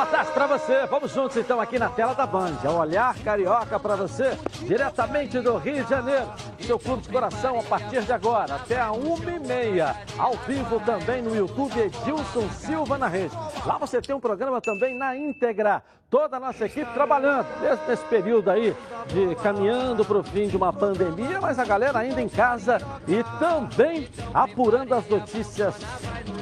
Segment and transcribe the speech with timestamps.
[0.00, 0.86] Boa tarde para você.
[0.86, 2.56] Vamos juntos então aqui na tela da Band.
[2.64, 6.26] É o olhar carioca para você, diretamente do Rio de Janeiro.
[6.60, 9.96] Seu clube de coração a partir de agora, até a 1h30.
[10.18, 13.34] Ao vivo também no YouTube, Edilson Silva na rede.
[13.64, 15.82] Lá você tem um programa também na íntegra.
[16.08, 18.76] Toda a nossa equipe trabalhando, desde esse período aí
[19.08, 23.22] de caminhando para o fim de uma pandemia, mas a galera ainda em casa e
[23.38, 25.74] também apurando as notícias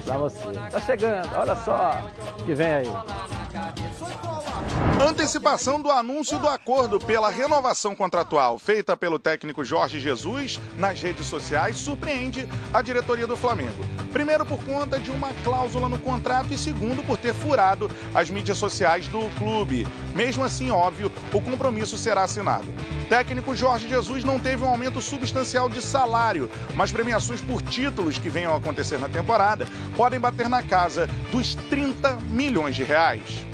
[0.06, 0.52] para você.
[0.70, 1.98] Tá chegando, olha só
[2.46, 2.88] que vem aí.
[5.00, 11.26] Antecipação do anúncio do acordo pela renovação contratual feita pelo técnico Jorge Jesus nas redes
[11.26, 13.84] sociais surpreende a diretoria do Flamengo.
[14.12, 18.58] Primeiro, por conta de uma cláusula no contrato, e segundo, por ter furado as mídias
[18.58, 19.86] sociais do clube.
[20.14, 22.66] Mesmo assim, óbvio, o compromisso será assinado.
[23.08, 28.28] Técnico Jorge Jesus não teve um aumento substancial de salário, mas premiações por títulos que
[28.28, 33.46] venham a acontecer na temporada podem bater na casa dos 30 milhões de reais.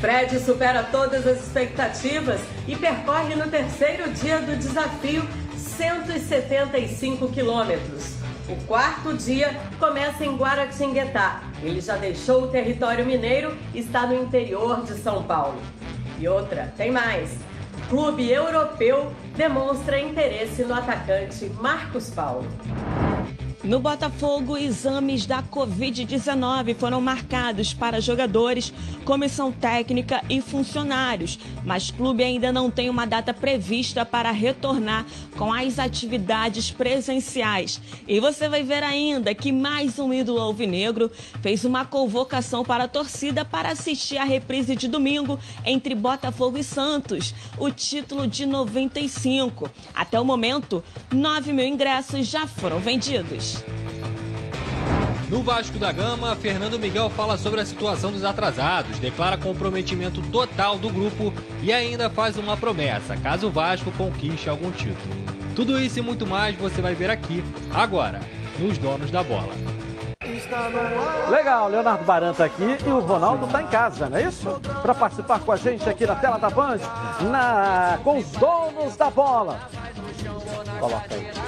[0.00, 8.14] Fred supera todas as expectativas e percorre no terceiro dia do desafio 175 quilômetros.
[8.48, 11.42] O quarto dia começa em Guaratinguetá.
[11.62, 15.60] Ele já deixou o território mineiro e está no interior de São Paulo.
[16.18, 17.36] E outra, tem mais.
[17.88, 22.46] Clube europeu demonstra interesse no atacante Marcos Paulo.
[23.64, 28.72] No Botafogo, exames da Covid-19 foram marcados para jogadores,
[29.04, 35.04] comissão técnica e funcionários, mas o clube ainda não tem uma data prevista para retornar
[35.36, 37.80] com as atividades presenciais.
[38.06, 41.10] E você vai ver ainda que mais um ídolo alvinegro
[41.42, 46.64] fez uma convocação para a torcida para assistir a reprise de domingo entre Botafogo e
[46.64, 49.68] Santos, o título de 95.
[49.92, 53.47] Até o momento, 9 mil ingressos já foram vendidos.
[55.28, 60.78] No Vasco da Gama, Fernando Miguel fala sobre a situação dos atrasados, declara comprometimento total
[60.78, 61.32] do grupo
[61.62, 65.14] e ainda faz uma promessa, caso o Vasco conquiste algum título.
[65.54, 67.44] Tudo isso e muito mais você vai ver aqui,
[67.74, 68.20] agora,
[68.58, 69.52] nos Donos da Bola.
[71.28, 74.60] Legal, Leonardo Baranta aqui e o Ronaldo está em casa, não é isso?
[74.82, 76.78] Para participar com a gente aqui na tela da Band,
[77.30, 77.98] na...
[78.02, 79.58] com os Donos da Bola.
[80.80, 81.47] Coloca aí.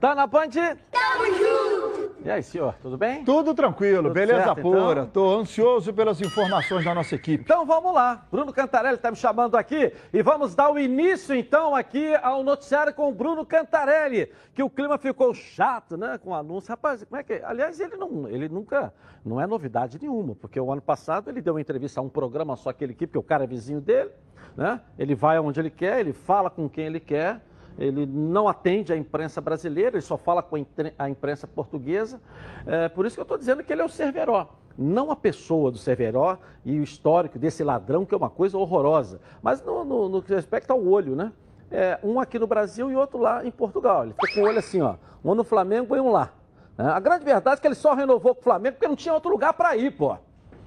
[0.00, 0.50] Tá na Band?
[0.50, 2.16] Tamo junto!
[2.22, 3.24] E aí, senhor, tudo bem?
[3.24, 5.02] Tudo tranquilo, Tudo beleza certo, pura.
[5.02, 5.06] então?
[5.06, 7.44] Tô ansioso pelas informações da nossa equipe.
[7.44, 8.26] Então vamos lá.
[8.30, 12.92] Bruno Cantarelli está me chamando aqui e vamos dar o início então aqui ao noticiário
[12.92, 16.68] com o Bruno Cantarelli, que o clima ficou chato, né, com o anúncio.
[16.70, 18.92] Rapaz, como é que, aliás, ele não, ele nunca,
[19.24, 22.56] não é novidade nenhuma, porque o ano passado ele deu uma entrevista a um programa
[22.56, 24.10] só aquele equipe, porque o cara é vizinho dele,
[24.56, 24.80] né?
[24.98, 27.40] Ele vai aonde ele quer, ele fala com quem ele quer.
[27.78, 32.20] Ele não atende à imprensa brasileira, ele só fala com a impre- a imprensa portuguesa.
[32.66, 34.48] É, por isso que eu estou dizendo que ele é o Cerveró.
[34.78, 39.20] Não a pessoa do Cerveró e o histórico desse ladrão, que é uma coisa horrorosa.
[39.42, 41.32] Mas no, no, no que respeita ao olho, né?
[41.70, 44.04] É, um aqui no Brasil e outro lá em Portugal.
[44.04, 44.94] Ele ficou com o olho assim, ó.
[45.24, 46.30] Um no Flamengo e um lá.
[46.78, 46.90] né?
[46.90, 49.30] A grande verdade é que ele só renovou com o Flamengo porque não tinha outro
[49.30, 50.16] lugar para ir, pô.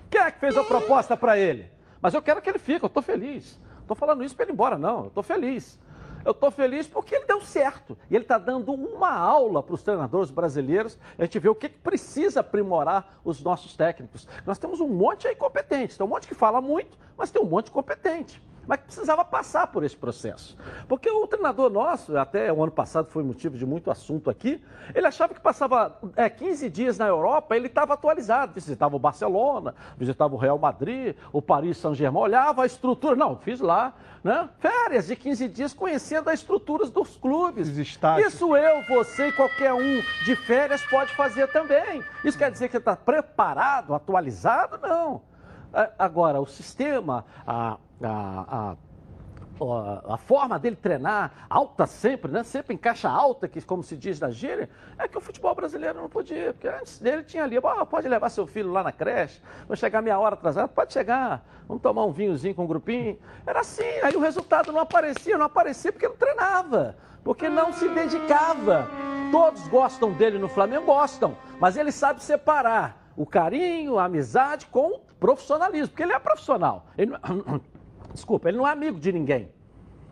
[0.09, 1.71] Quem é que fez a proposta para ele?
[2.01, 3.59] Mas eu quero que ele fique, eu estou feliz.
[3.75, 5.01] Não estou falando isso para ele ir embora, não.
[5.01, 5.79] Eu estou feliz.
[6.23, 7.97] Eu estou feliz porque ele deu certo.
[8.09, 10.97] E ele está dando uma aula para os treinadores brasileiros.
[11.17, 14.27] A gente vê o que que precisa aprimorar os nossos técnicos.
[14.45, 15.97] Nós temos um monte aí competente.
[15.97, 18.41] Tem um monte que fala muito, mas tem um monte competente.
[18.69, 20.55] Mas que precisava passar por esse processo.
[20.87, 24.63] Porque o treinador nosso, até o ano passado foi motivo de muito assunto aqui,
[24.93, 28.53] ele achava que passava é, 15 dias na Europa, ele estava atualizado.
[28.53, 33.15] Visitava o Barcelona, visitava o Real Madrid, o Paris Saint-Germain, olhava a estrutura.
[33.15, 33.91] Não, fiz lá,
[34.23, 34.47] né?
[34.59, 37.69] Férias de 15 dias conhecendo as estruturas dos clubes.
[37.69, 38.35] Os estádios.
[38.35, 42.03] Isso eu, você e qualquer um de férias pode fazer também.
[42.23, 44.77] Isso quer dizer que está preparado, atualizado?
[44.77, 45.27] Não.
[45.97, 48.75] Agora, o sistema, a, a,
[49.61, 52.43] a, a- forma dele treinar, alta sempre, né?
[52.43, 56.01] Sempre em caixa alta, que como se diz na gíria, é que o futebol brasileiro
[56.01, 56.53] não podia.
[56.53, 60.01] Porque antes dele tinha ali, "Ah, pode levar seu filho lá na creche, vai chegar
[60.01, 63.19] meia hora atrasado, pode chegar, vamos tomar um vinhozinho com um grupinho.
[63.45, 67.87] Era assim, aí o resultado não aparecia, não aparecia porque não treinava, porque não se
[67.89, 68.87] dedicava.
[69.31, 75.01] Todos gostam dele no Flamengo, gostam, mas ele sabe separar o carinho, a amizade com
[75.19, 76.87] profissionalismo, porque ele é profissional.
[76.97, 77.61] Ele não...
[78.13, 79.51] Desculpa, ele não é amigo de ninguém.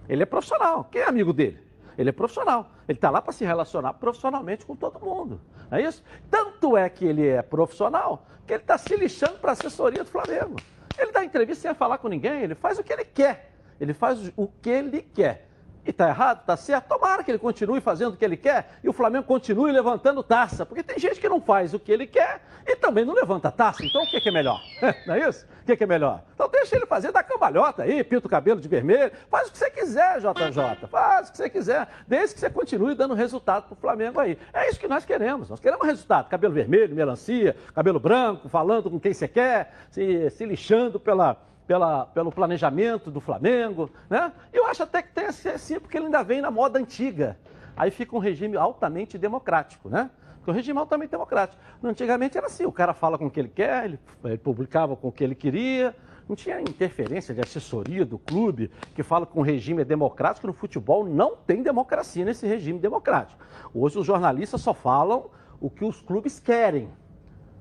[0.07, 0.83] Ele é profissional.
[0.85, 1.59] Quem é amigo dele?
[1.97, 2.69] Ele é profissional.
[2.87, 5.41] Ele está lá para se relacionar profissionalmente com todo mundo.
[5.69, 6.03] Não é isso?
[6.29, 10.09] Tanto é que ele é profissional que ele está se lixando para a assessoria do
[10.09, 10.55] Flamengo.
[10.97, 13.51] Ele dá entrevista sem falar com ninguém, ele faz o que ele quer.
[13.79, 15.46] Ele faz o que ele quer.
[15.87, 16.89] E está errado, está certo.
[16.89, 20.65] Tomara que ele continue fazendo o que ele quer e o Flamengo continue levantando taça.
[20.65, 23.85] Porque tem gente que não faz o que ele quer e também não levanta taça.
[23.85, 24.61] Então o que, que é melhor?
[25.07, 25.47] não é isso?
[25.61, 26.23] O que, que é melhor?
[26.35, 29.13] Então deixa ele fazer, dá cambalhota aí, pinta o cabelo de vermelho.
[29.31, 30.87] Faz o que você quiser, JJ.
[30.89, 31.87] Faz o que você quiser.
[32.05, 34.37] Desde que você continue dando resultado para o Flamengo aí.
[34.53, 35.49] É isso que nós queremos.
[35.49, 36.27] Nós queremos resultado.
[36.27, 42.05] Cabelo vermelho, melancia, cabelo branco, falando com quem você quer, se, se lixando pela pela,
[42.05, 44.31] pelo planejamento do Flamengo, né?
[44.53, 47.37] Eu acho até que tem assim, porque ele ainda vem na moda antiga.
[47.75, 50.09] Aí fica um regime altamente democrático, né?
[50.45, 51.61] O regime altamente democrático.
[51.83, 55.09] Antigamente era assim, o cara fala com o que ele quer, ele, ele publicava com
[55.09, 55.93] o que ele queria,
[56.27, 60.47] não tinha interferência de assessoria do clube que fala que um regime é democrático.
[60.47, 63.43] No futebol não tem democracia nesse regime democrático.
[63.73, 65.29] Hoje os jornalistas só falam
[65.59, 66.89] o que os clubes querem.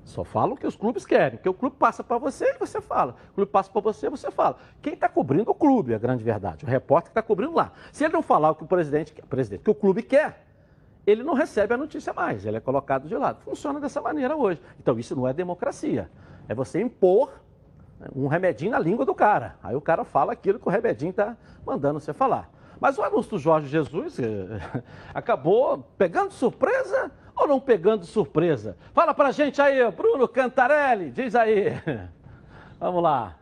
[0.07, 1.37] Só fala o que os clubes querem.
[1.37, 3.17] Porque o clube passa para você e você fala.
[3.31, 4.55] O clube passa para você você fala.
[4.81, 6.63] Quem está cobrindo o clube, é a grande verdade.
[6.63, 7.73] O repórter que está cobrindo lá.
[7.91, 10.45] Se ele não falar o que o presidente quer, presidente, que o clube quer,
[11.05, 12.45] ele não recebe a notícia mais.
[12.45, 13.41] Ele é colocado de lado.
[13.41, 14.61] Funciona dessa maneira hoje.
[14.79, 16.09] Então isso não é democracia.
[16.47, 17.29] É você impor
[17.99, 19.57] né, um remedinho na língua do cara.
[19.61, 22.49] Aí o cara fala aquilo que o remedinho está mandando você falar.
[22.79, 24.83] Mas o anúncio do Jorge Jesus eh,
[25.13, 28.77] acabou pegando surpresa ou não pegando surpresa?
[28.93, 31.73] Fala pra gente aí, Bruno Cantarelli, diz aí.
[32.79, 33.35] Vamos lá.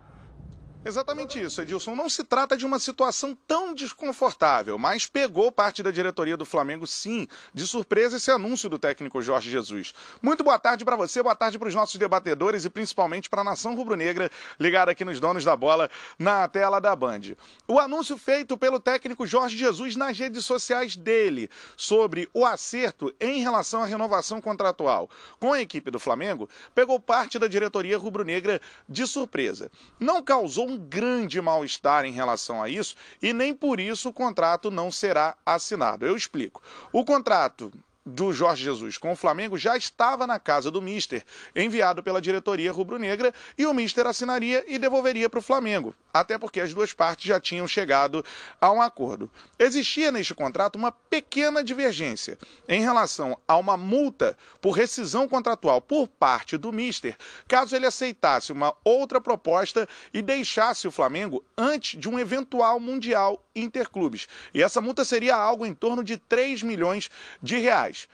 [0.88, 1.96] Exatamente isso, Edilson.
[1.96, 6.86] Não se trata de uma situação tão desconfortável, mas pegou parte da diretoria do Flamengo,
[6.86, 9.96] sim, de surpresa esse anúncio do técnico Jorge Jesus.
[10.22, 13.44] Muito boa tarde para você, boa tarde para os nossos debatedores e principalmente para a
[13.44, 14.30] nação rubro-negra
[14.60, 15.90] ligada aqui nos donos da bola
[16.20, 17.34] na tela da Band.
[17.68, 23.42] O anúncio feito pelo técnico Jorge Jesus nas redes sociais dele sobre o acerto em
[23.42, 25.10] relação à renovação contratual
[25.40, 29.72] com a equipe do Flamengo pegou parte da diretoria rubro-negra de surpresa.
[30.00, 34.14] Não causou um um grande mal-estar em relação a isso e nem por isso o
[34.14, 36.06] contrato não será assinado.
[36.06, 36.62] Eu explico.
[36.92, 37.72] O contrato
[38.06, 41.24] do Jorge Jesus com o Flamengo já estava na casa do Mister,
[41.56, 46.62] enviado pela diretoria rubro-negra, e o Mister assinaria e devolveria para o Flamengo, até porque
[46.62, 48.24] as duas partes já tinham chegado
[48.62, 49.30] a um acordo.
[49.60, 52.40] Existia neste contrato uma pequena divergência
[52.70, 57.18] em relação a uma multa por rescisão contratual por parte do Mister,
[57.50, 63.44] caso ele aceitasse uma outra proposta e deixasse o Flamengo antes de um eventual Mundial
[63.54, 64.26] Interclubes.
[64.54, 67.10] E essa multa seria algo em torno de 3 milhões
[67.44, 68.08] de reais.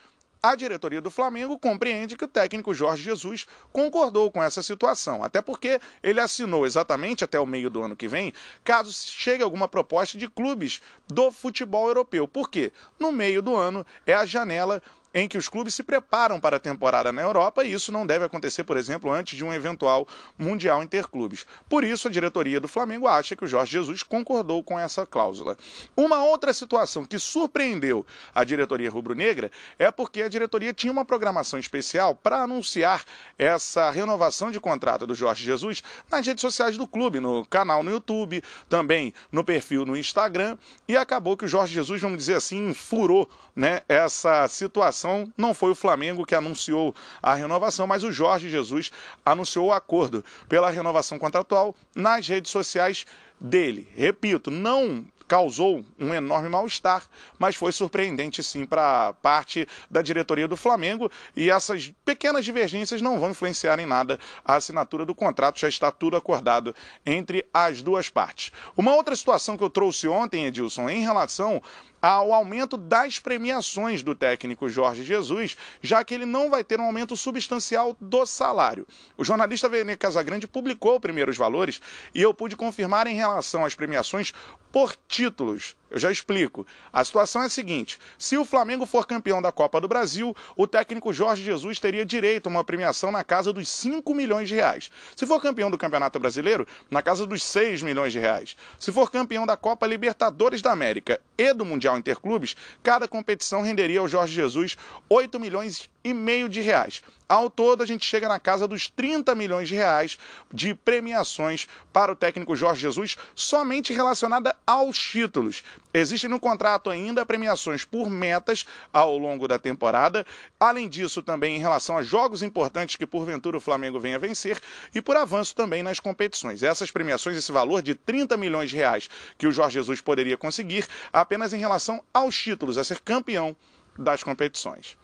[0.43, 5.39] A diretoria do Flamengo compreende que o técnico Jorge Jesus concordou com essa situação, até
[5.39, 8.33] porque ele assinou exatamente até o meio do ano que vem,
[8.63, 12.27] caso chegue alguma proposta de clubes do futebol europeu.
[12.27, 12.73] Por quê?
[12.97, 14.81] No meio do ano é a janela
[15.13, 18.25] em que os clubes se preparam para a temporada na Europa e isso não deve
[18.25, 21.45] acontecer, por exemplo, antes de um eventual Mundial Interclubes.
[21.67, 25.57] Por isso, a diretoria do Flamengo acha que o Jorge Jesus concordou com essa cláusula.
[25.95, 31.59] Uma outra situação que surpreendeu a diretoria rubro-negra é porque a diretoria tinha uma programação
[31.59, 33.03] especial para anunciar
[33.37, 37.91] essa renovação de contrato do Jorge Jesus nas redes sociais do clube, no canal no
[37.91, 42.73] YouTube, também no perfil no Instagram, e acabou que o Jorge Jesus, vamos dizer assim,
[42.73, 43.29] furou
[43.61, 45.31] né, essa situação.
[45.37, 48.91] Não foi o Flamengo que anunciou a renovação, mas o Jorge Jesus
[49.23, 53.05] anunciou o acordo pela renovação contratual nas redes sociais
[53.39, 53.87] dele.
[53.95, 57.03] Repito, não causou um enorme mal-estar,
[57.37, 63.19] mas foi surpreendente sim para parte da diretoria do Flamengo e essas pequenas divergências não
[63.19, 66.75] vão influenciar em nada a assinatura do contrato, já está tudo acordado
[67.05, 68.51] entre as duas partes.
[68.75, 71.61] Uma outra situação que eu trouxe ontem, Edilson, em relação
[72.01, 76.85] ao aumento das premiações do técnico Jorge Jesus, já que ele não vai ter um
[76.85, 78.87] aumento substancial do salário.
[79.15, 81.79] O jornalista Vene Casagrande publicou primeiros valores
[82.15, 84.33] e eu pude confirmar em relação às premiações
[84.71, 85.75] por títulos.
[85.91, 86.65] Eu já explico.
[86.91, 90.65] A situação é a seguinte: se o Flamengo for campeão da Copa do Brasil, o
[90.65, 94.89] técnico Jorge Jesus teria direito a uma premiação na casa dos 5 milhões de reais.
[95.17, 98.55] Se for campeão do Campeonato Brasileiro, na casa dos 6 milhões de reais.
[98.79, 103.99] Se for campeão da Copa Libertadores da América e do Mundial Interclubes, cada competição renderia
[103.99, 104.77] ao Jorge Jesus
[105.09, 107.01] 8 milhões e meio de reais.
[107.31, 110.17] Ao todo, a gente chega na casa dos 30 milhões de reais
[110.53, 115.63] de premiações para o técnico Jorge Jesus, somente relacionada aos títulos.
[115.93, 120.25] Existem no contrato ainda premiações por metas ao longo da temporada.
[120.59, 124.59] Além disso, também em relação a jogos importantes que porventura o Flamengo venha vencer
[124.93, 126.63] e por avanço também nas competições.
[126.63, 130.85] Essas premiações, esse valor de 30 milhões de reais que o Jorge Jesus poderia conseguir,
[131.13, 133.55] apenas em relação aos títulos, a ser campeão
[133.97, 134.97] das competições.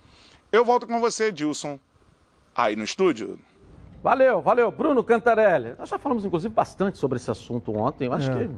[0.57, 1.77] Eu volto com você, Dilson,
[2.55, 3.37] aí no estúdio.
[4.01, 4.71] Valeu, valeu.
[4.71, 5.75] Bruno Cantarelli.
[5.77, 8.07] Nós já falamos, inclusive, bastante sobre esse assunto ontem.
[8.07, 8.47] Eu acho É.
[8.47, 8.49] que,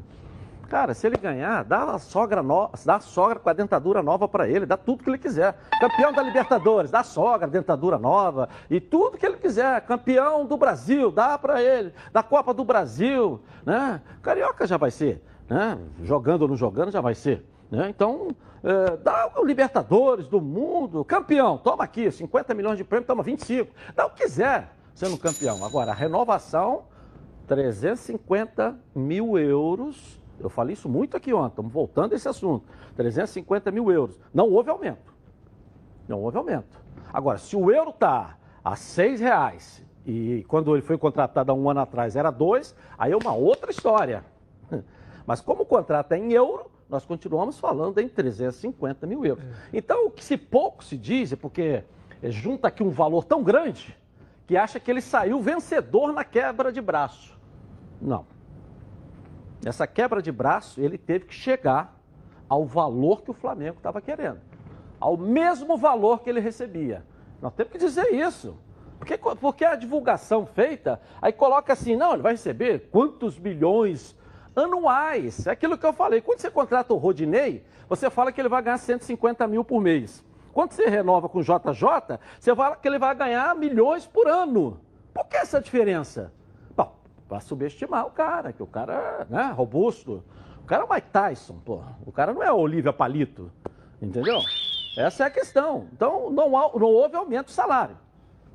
[0.70, 2.70] cara, se ele ganhar, dá a sogra, no...
[2.86, 5.58] dá a sogra com a dentadura nova para ele, dá tudo que ele quiser.
[5.82, 9.82] Campeão da Libertadores, dá a sogra, dentadura nova e tudo que ele quiser.
[9.82, 11.92] Campeão do Brasil, dá para ele.
[12.14, 14.02] Da Copa do Brasil, né?
[14.22, 15.78] Carioca já vai ser, né?
[16.02, 17.90] Jogando ou não jogando já vai ser, né?
[17.90, 18.30] Então,
[18.64, 23.74] é, dá o Libertadores do mundo, campeão, toma aqui, 50 milhões de prêmio, toma 25.
[23.96, 25.64] Dá o que quiser sendo campeão.
[25.64, 26.84] Agora, a renovação,
[27.48, 30.20] 350 mil euros.
[30.40, 32.66] Eu falei isso muito aqui ontem, estamos voltando a esse assunto.
[32.96, 34.20] 350 mil euros.
[34.34, 35.14] Não houve aumento.
[36.08, 36.80] Não houve aumento.
[37.14, 41.70] Agora, se o euro está a seis reais e quando ele foi contratado há um
[41.70, 44.24] ano atrás era dois, aí é uma outra história.
[45.26, 49.44] Mas como o contrato é em euro, nós continuamos falando em 350 mil euros.
[49.72, 51.84] Então, o que se pouco se diz é porque
[52.24, 53.96] junta aqui um valor tão grande
[54.48, 57.38] que acha que ele saiu vencedor na quebra de braço.
[58.02, 58.26] Não.
[59.64, 61.96] Essa quebra de braço, ele teve que chegar
[62.48, 64.40] ao valor que o Flamengo estava querendo.
[65.00, 67.06] Ao mesmo valor que ele recebia.
[67.40, 68.58] Nós temos que dizer isso.
[68.98, 74.18] Porque, porque a divulgação feita, aí coloca assim, não, ele vai receber quantos milhões
[74.56, 75.46] anuais.
[75.48, 76.22] É aquilo que eu falei.
[76.22, 80.24] Quando você contrata o Rodinei, você fala que ele vai ganhar 150 mil por mês.
[80.54, 84.80] Quando você renova com o JJ, você fala que ele vai ganhar milhões por ano.
[85.14, 86.34] Por que essa diferença?
[86.76, 86.96] Bom,
[87.28, 90.24] para subestimar o cara, que o cara é né, robusto.
[90.62, 91.82] O cara é o Mike Tyson, pô.
[92.06, 93.52] O cara não é o Olivia Palito.
[94.02, 94.40] Entendeu?
[94.98, 95.88] Essa é a questão.
[95.94, 97.98] Então, não, há- não houve aumento do salário.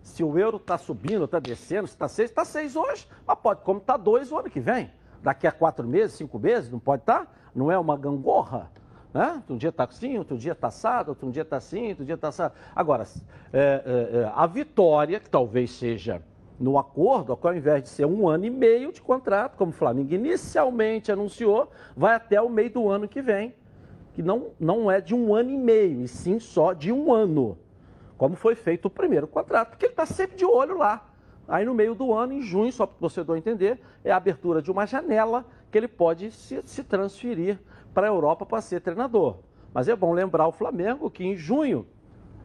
[0.03, 3.63] Se o euro está subindo, está descendo, se está seis, está seis hoje, mas pode,
[3.63, 4.91] como está dois o ano que vem.
[5.25, 7.35] Daqui a quatro meses, cinco meses, não pode estar?
[7.55, 8.71] Não é uma gangorra?
[9.13, 9.43] Né?
[9.49, 12.29] Um dia está assim, outro dia está assado, outro dia está assim, outro dia está
[12.29, 12.55] assado.
[12.77, 13.05] Agora,
[13.51, 16.21] é, é, é, a vitória, que talvez seja
[16.61, 20.13] no acordo, ao invés de ser um ano e meio de contrato, como o Flamengo
[20.13, 23.55] inicialmente anunciou, vai até o meio do ano que vem,
[24.13, 27.59] que não, não é de um ano e meio, e sim só de um ano
[28.19, 31.14] como foi feito o primeiro contrato, porque ele está sempre de olho lá.
[31.47, 34.63] Aí no meio do ano, em junho, só para o torcedor entender, é a abertura
[34.63, 37.59] de uma janela que ele pode se, se transferir
[37.93, 39.37] para a Europa para ser treinador.
[39.73, 41.87] Mas é bom lembrar o Flamengo que em junho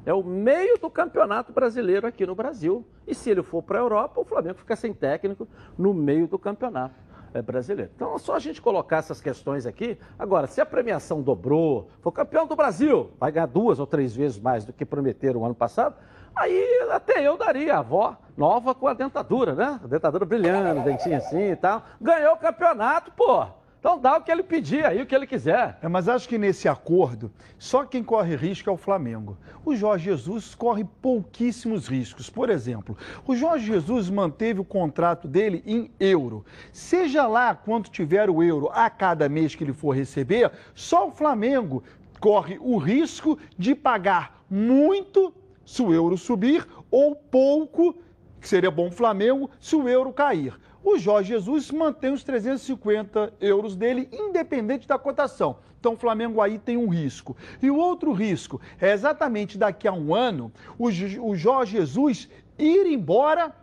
[0.06, 2.86] é o meio do campeonato brasileiro aqui no Brasil.
[3.06, 6.39] E se ele for para a Europa, o Flamengo fica sem técnico no meio do
[6.39, 6.96] campeonato
[7.34, 7.91] é, brasileiro.
[7.96, 9.98] Então é só a gente colocar essas questões aqui.
[10.18, 14.39] Agora, se a premiação dobrou, for campeão do Brasil, vai ganhar duas ou três vezes
[14.39, 15.96] mais do que prometeram o ano passado,
[16.39, 19.79] aí até eu daria a avó nova com a dentadura, né?
[19.84, 21.84] A dentadura brilhando, dentinho assim e tal.
[22.00, 23.46] Ganhou o campeonato, pô.
[23.79, 25.77] Então dá o que ele pedir aí, o que ele quiser.
[25.81, 29.38] É, mas acho que nesse acordo, só quem corre risco é o Flamengo.
[29.63, 32.29] O Jorge Jesus corre pouquíssimos riscos.
[32.29, 36.46] Por exemplo, o Jorge Jesus manteve o contrato dele em euro.
[36.74, 41.12] Seja lá quanto tiver o euro a cada mês que ele for receber, só o
[41.12, 41.81] Flamengo
[42.19, 45.34] corre o risco de pagar muito
[45.70, 47.96] se o euro subir ou pouco,
[48.42, 50.60] que seria bom o Flamengo, se o euro cair.
[50.84, 55.58] O Jorge Jesus mantém os 350 euros dele, independente da cotação.
[55.80, 57.38] Então o Flamengo aí tem um risco.
[57.62, 60.90] E o outro risco é exatamente daqui a um ano o,
[61.36, 63.56] Jorge Jesus ir embora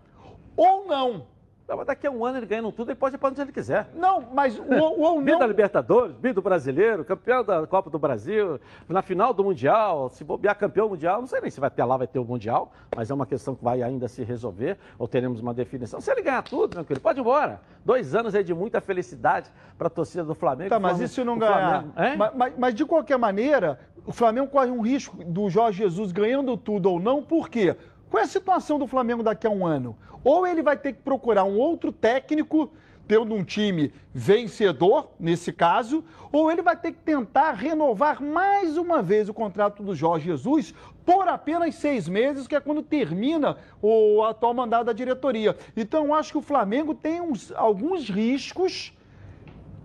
[0.56, 1.26] ou não.
[1.68, 3.50] Não, mas daqui a um ano ele ganhando tudo, ele pode ir para onde ele
[3.50, 3.88] quiser.
[3.94, 5.46] Não, mas o, o ou Bi da não.
[5.48, 10.56] Libertadores, bi do Brasileiro, campeão da Copa do Brasil, na final do Mundial, se bobear
[10.56, 13.14] campeão mundial, não sei nem se vai ter lá, vai ter o Mundial, mas é
[13.14, 16.00] uma questão que vai ainda se resolver, ou teremos uma definição.
[16.00, 17.60] Se ele ganhar tudo, querido, pode ir embora.
[17.84, 20.70] Dois anos aí de muita felicidade para a torcida do Flamengo.
[20.70, 21.82] Tá, mas e se não o ganhar?
[21.82, 22.16] Flamengo- Hein?
[22.16, 26.56] Mas, mas- mas, de qualquer maneira, o Flamengo corre um risco do Jorge Jesus ganhando
[26.56, 27.76] tudo ou não, por quê?
[28.10, 29.96] Qual é a situação do Flamengo daqui a um ano?
[30.22, 32.70] Ou ele vai ter que procurar um outro técnico,
[33.06, 39.00] tendo um time vencedor, nesse caso, ou ele vai ter que tentar renovar mais uma
[39.00, 44.24] vez o contrato do Jorge Jesus por apenas seis meses, que é quando termina o
[44.24, 45.56] atual mandato da diretoria.
[45.76, 48.92] Então, eu acho que o Flamengo tem uns- alguns riscos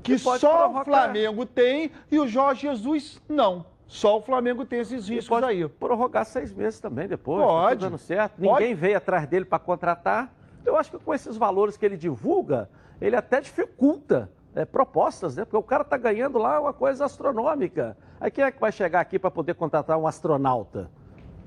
[0.01, 0.81] que pode só provocar.
[0.81, 3.65] o Flamengo tem e o Jorge Jesus não.
[3.91, 5.67] Só o Flamengo tem esses riscos pode aí.
[5.67, 7.43] prorrogar seis meses também depois.
[7.43, 7.81] Pode.
[7.81, 8.41] Tá dando certo.
[8.41, 8.47] Pode.
[8.49, 10.33] Ninguém veio atrás dele para contratar.
[10.65, 12.69] Eu acho que com esses valores que ele divulga,
[13.01, 15.43] ele até dificulta é, propostas, né?
[15.43, 17.97] Porque o cara está ganhando lá uma coisa astronômica.
[18.17, 20.89] Aí quem é que vai chegar aqui para poder contratar um astronauta?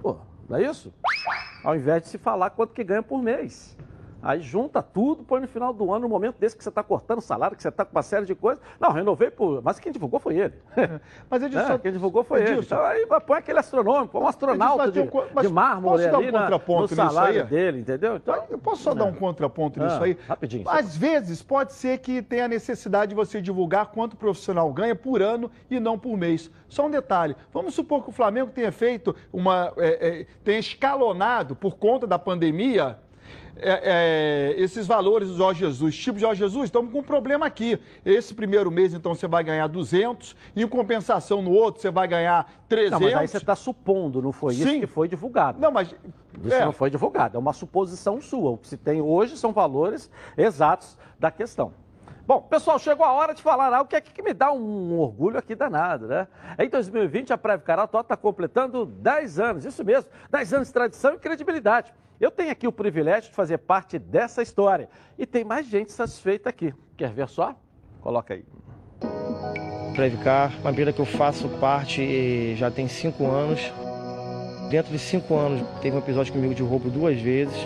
[0.03, 0.93] Pô, não é isso?
[1.65, 3.75] Ao invés de se falar quanto que ganha por mês.
[4.25, 7.21] Aí junta tudo, põe no final do ano, no momento desse que você está cortando
[7.21, 8.63] salário, que você está com uma série de coisas.
[8.81, 9.63] Não, renovei por.
[9.63, 10.55] Mas quem divulgou foi ele.
[11.29, 12.53] Mas Edilson, É, quem divulgou foi ele.
[12.53, 16.11] Edilson, Então aí põe aquele astronômico, põe um astronauta Edilson, de, mas de mármore posso
[16.11, 17.47] dar um ali na- contraponto no nisso salário aí?
[17.47, 18.17] dele, entendeu?
[18.17, 20.17] Então, Eu posso só dar um contraponto nisso Ah, aí?
[20.27, 20.65] rapidinho.
[20.69, 25.21] Às vezes pode ser que tenha necessidade de você divulgar quanto o profissional ganha por
[25.21, 26.51] ano e não por mês.
[26.69, 29.73] Só um detalhe: vamos supor que o Flamengo tenha feito uma.
[29.77, 32.99] é, é, tenha escalonado por conta da pandemia.
[33.57, 37.79] É, é, esses valores do Jorge Jesus, tipo Jorge Jesus, estamos com um problema aqui.
[38.05, 42.09] Esse primeiro mês, então, você vai ganhar 200, e em compensação no outro, você vai
[42.09, 42.91] ganhar 300.
[42.93, 44.81] não, mas aí você está supondo, não foi isso Sim.
[44.81, 45.61] que foi divulgado.
[45.61, 45.95] Não, mas.
[46.45, 48.51] Isso é, não foi divulgado, é uma suposição sua.
[48.51, 51.73] O que se tem hoje são valores exatos da questão.
[52.27, 55.39] Bom, pessoal, chegou a hora de falar algo que é que me dá um orgulho
[55.39, 56.27] aqui danado, né?
[56.59, 61.15] Em 2020, a Preve Carato está completando 10 anos, isso mesmo, 10 anos de tradição
[61.15, 61.93] e credibilidade.
[62.21, 64.89] Eu tenho aqui o privilégio de fazer parte dessa história.
[65.19, 66.73] E tem mais gente satisfeita aqui.
[66.97, 67.57] Quer ver só?
[68.01, 68.45] Coloca aí.
[69.95, 73.61] Previcar, uma empresa que eu faço parte já tem cinco anos.
[74.71, 77.57] Dentro de cinco anos teve um episódio comigo de roubo duas vezes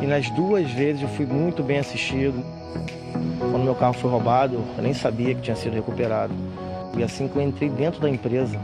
[0.00, 2.42] e nas duas vezes eu fui muito bem assistido.
[3.38, 6.34] Quando meu carro foi roubado, eu nem sabia que tinha sido recuperado.
[6.96, 8.58] E assim que eu entrei dentro da empresa,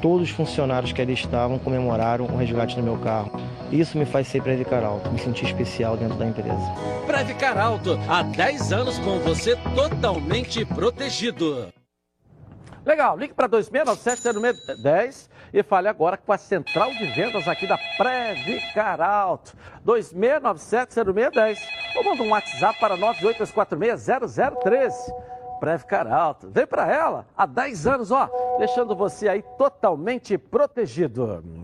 [0.00, 3.32] todos os funcionários que ali estavam comemoraram o resgate do meu carro.
[3.70, 6.74] Isso me faz ser Previcar Alto, me sentir especial dentro da empresa.
[7.06, 11.72] Previcar Alto, há 10 anos com você totalmente protegido.
[12.84, 19.00] Legal, ligue para 2697-0610 e fale agora com a central de vendas aqui da Previcar
[19.00, 19.56] Alto.
[19.86, 21.58] 2697-0610
[21.94, 24.92] ou manda um WhatsApp para 98246-0013.
[25.60, 26.50] Previcar Alto.
[26.50, 31.59] Vem para ela há 10 anos, ó, deixando você aí totalmente protegido.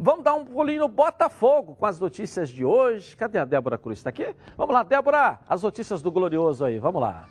[0.00, 3.16] Vamos dar um pulinho no Botafogo com as notícias de hoje.
[3.16, 3.98] Cadê a Débora Cruz?
[3.98, 4.32] Está aqui?
[4.56, 7.24] Vamos lá, Débora, as notícias do Glorioso aí, vamos lá.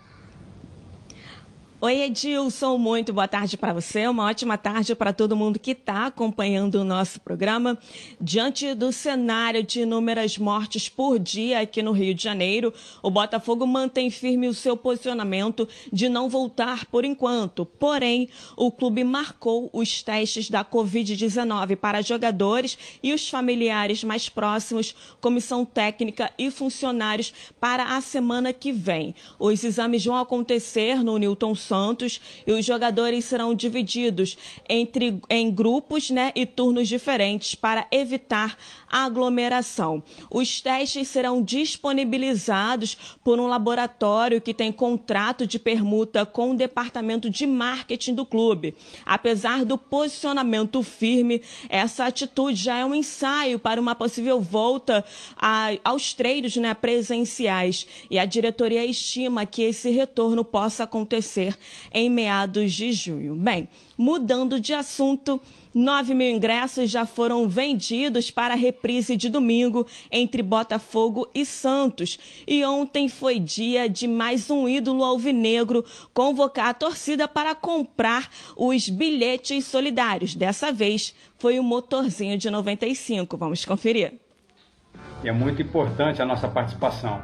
[1.80, 6.08] Oi, Edilson, muito boa tarde para você, uma ótima tarde para todo mundo que está
[6.08, 7.78] acompanhando o nosso programa.
[8.20, 13.68] Diante do cenário de inúmeras mortes por dia aqui no Rio de Janeiro, o Botafogo
[13.68, 17.64] mantém firme o seu posicionamento de não voltar por enquanto.
[17.64, 24.96] Porém, o clube marcou os testes da Covid-19 para jogadores e os familiares mais próximos,
[25.22, 29.14] comissão técnica e funcionários para a semana que vem.
[29.38, 34.38] Os exames vão acontecer no Newton Santos e os jogadores serão divididos
[34.70, 38.58] entre em grupos, né, e turnos diferentes para evitar
[38.90, 40.02] aglomeração.
[40.32, 47.30] Os testes serão disponibilizados por um laboratório que tem contrato de permuta com o departamento
[47.30, 48.76] de marketing do clube.
[49.06, 55.04] Apesar do posicionamento firme, essa atitude já é um ensaio para uma possível volta
[55.36, 57.86] a- aos treinos né, presenciais.
[58.10, 61.57] E a diretoria estima que esse retorno possa acontecer
[61.94, 63.36] em meados de junho.
[63.36, 63.68] Bem,
[63.98, 65.42] mudando de assunto.
[65.74, 72.18] 9 mil ingressos já foram vendidos para a reprise de domingo entre Botafogo e Santos.
[72.48, 78.90] E ontem foi dia de mais um ídolo alvinegro convocar a torcida para comprar os
[78.90, 80.34] bilhetes solidários.
[80.34, 83.38] Dessa vez foi o motorzinho de 95.
[83.38, 84.27] Vamos conferir.
[85.24, 87.22] E é muito importante a nossa participação.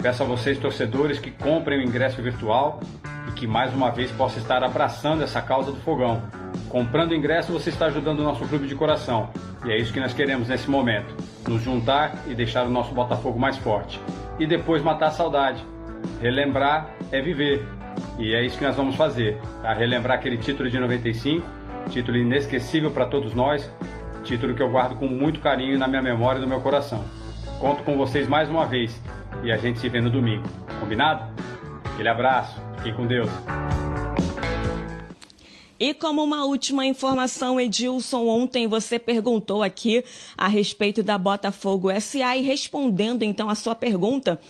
[0.00, 2.80] Peço a vocês, torcedores, que comprem o ingresso virtual
[3.28, 6.22] e que mais uma vez possa estar abraçando essa causa do fogão.
[6.68, 9.30] Comprando ingresso, você está ajudando o nosso clube de coração.
[9.64, 11.14] E é isso que nós queremos nesse momento:
[11.46, 14.00] nos juntar e deixar o nosso Botafogo mais forte.
[14.38, 15.64] E depois matar a saudade.
[16.20, 17.64] Relembrar é viver.
[18.18, 19.72] E é isso que nós vamos fazer: tá?
[19.72, 21.46] relembrar aquele título de 95,
[21.90, 23.70] título inesquecível para todos nós,
[24.24, 27.04] título que eu guardo com muito carinho na minha memória e no meu coração.
[27.62, 28.92] Conto com vocês mais uma vez
[29.44, 30.42] e a gente se vê no domingo.
[30.80, 31.32] Combinado?
[31.84, 33.30] Aquele abraço, fiquem com Deus.
[35.78, 40.04] E como uma última informação, Edilson, ontem você perguntou aqui
[40.36, 44.40] a respeito da Botafogo SA e respondendo então a sua pergunta,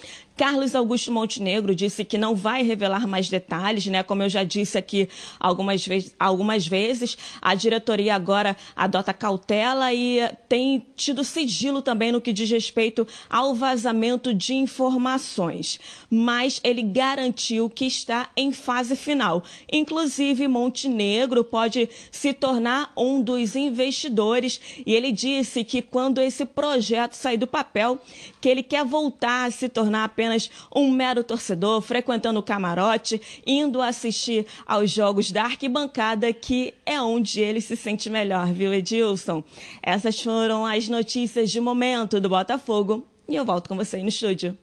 [0.42, 4.02] Carlos Augusto Montenegro disse que não vai revelar mais detalhes, né?
[4.02, 10.18] Como eu já disse aqui algumas vezes, algumas vezes a diretoria agora adota cautela e
[10.48, 15.78] tem tido sigilo também no que diz respeito ao vazamento de informações.
[16.11, 19.44] Mas ele garantiu que está em fase final.
[19.72, 27.14] Inclusive, Montenegro pode se tornar um dos investidores e ele disse que quando esse projeto
[27.14, 28.00] sair do papel,
[28.40, 30.32] que ele quer voltar a se tornar apenas
[30.75, 37.40] um mero torcedor, frequentando o camarote, indo assistir aos jogos da arquibancada, que é onde
[37.40, 39.42] ele se sente melhor, viu, Edilson?
[39.83, 44.09] Essas foram as notícias de momento do Botafogo e eu volto com você aí no
[44.09, 44.57] estúdio.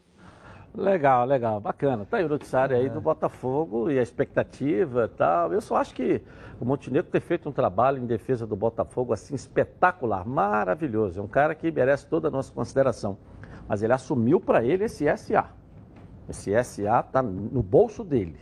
[0.76, 2.06] Legal, legal, bacana.
[2.06, 5.52] Tá aí o noticiário aí do Botafogo e a expectativa e tal.
[5.52, 6.22] Eu só acho que
[6.60, 11.20] o Montenegro ter feito um trabalho em defesa do Botafogo assim espetacular, maravilhoso.
[11.20, 13.18] É um cara que merece toda a nossa consideração.
[13.68, 15.50] Mas ele assumiu para ele esse SA.
[16.30, 18.38] Esse SA está no bolso dele.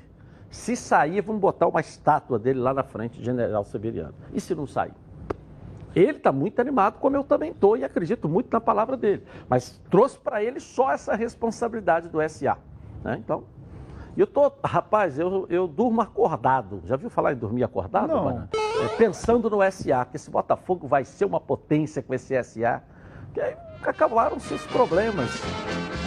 [0.50, 4.14] Se sair, vamos botar uma estátua dele lá na frente, General Severiano.
[4.34, 4.94] E se não sair?
[5.96, 9.24] Ele está muito animado, como eu também estou, e acredito muito na palavra dele.
[9.50, 12.58] Mas trouxe para ele só essa responsabilidade do SA.
[13.04, 13.18] Né?
[13.20, 13.44] Então,
[14.16, 16.82] eu tô, rapaz, eu, eu durmo acordado.
[16.86, 18.08] Já viu falar em dormir acordado?
[18.08, 18.48] Não.
[18.84, 22.82] É, pensando no SA, que esse Botafogo vai ser uma potência com esse SA.
[23.34, 25.30] Que aí acabaram seus problemas.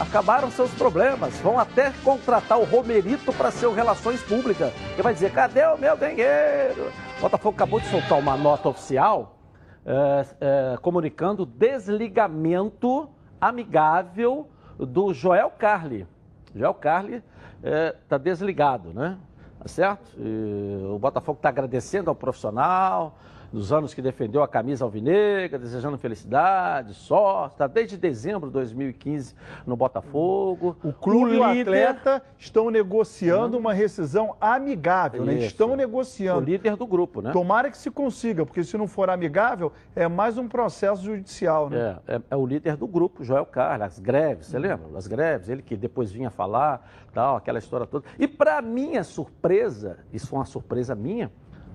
[0.01, 1.39] Acabaram seus problemas.
[1.41, 4.73] Vão até contratar o Romerito para ser o Relações Públicas.
[4.97, 6.91] Que vai dizer, cadê o meu dinheiro?
[7.19, 9.37] O Botafogo acabou de soltar uma nota oficial
[9.85, 13.09] é, é, comunicando desligamento
[13.41, 16.07] amigável do Joel Carli.
[16.55, 17.25] Joel Carli está
[17.63, 19.19] é, tá desligado, né?
[19.59, 20.13] Tá certo?
[20.19, 23.19] E o Botafogo está agradecendo ao profissional,
[23.53, 29.35] dos anos que defendeu a camisa alvinegra, desejando felicidade, sorte, está desde dezembro de 2015
[29.67, 30.77] no Botafogo.
[30.83, 35.35] O clube o e o atleta estão negociando uma rescisão amigável, né?
[35.35, 36.41] Estão O negociando.
[36.41, 37.33] líder do grupo, né?
[37.33, 41.99] Tomara que se consiga, porque se não for amigável, é mais um processo judicial, né?
[42.07, 44.87] É, é, é o líder do grupo, Joel Carlos, as greves, você lembra?
[44.97, 48.05] As greves, ele que depois vinha falar, tal, aquela história toda.
[48.19, 51.31] E para minha surpresa, isso foi uma surpresa minha,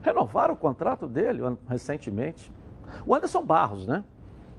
[0.05, 2.51] renovaram o contrato dele recentemente.
[3.05, 4.03] O Anderson Barros, né?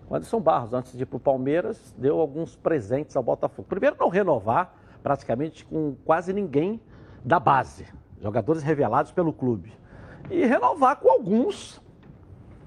[0.09, 3.67] O Anderson Barros, antes de ir para o Palmeiras, deu alguns presentes ao Botafogo.
[3.69, 6.81] Primeiro, não renovar praticamente com quase ninguém
[7.25, 7.87] da base,
[8.21, 9.73] jogadores revelados pelo clube.
[10.31, 11.81] E renovar com alguns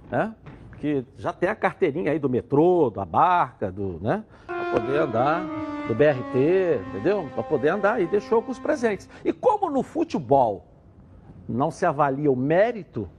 [0.10, 0.34] né?
[0.80, 4.24] Que já tem a carteirinha aí do metrô, da barca, do, né?
[4.48, 5.44] Para poder andar,
[5.88, 7.30] do BRT, entendeu?
[7.34, 9.10] Para poder andar e deixou alguns presentes.
[9.24, 10.66] E como no futebol
[11.54, 13.10] não se avalia o mérito,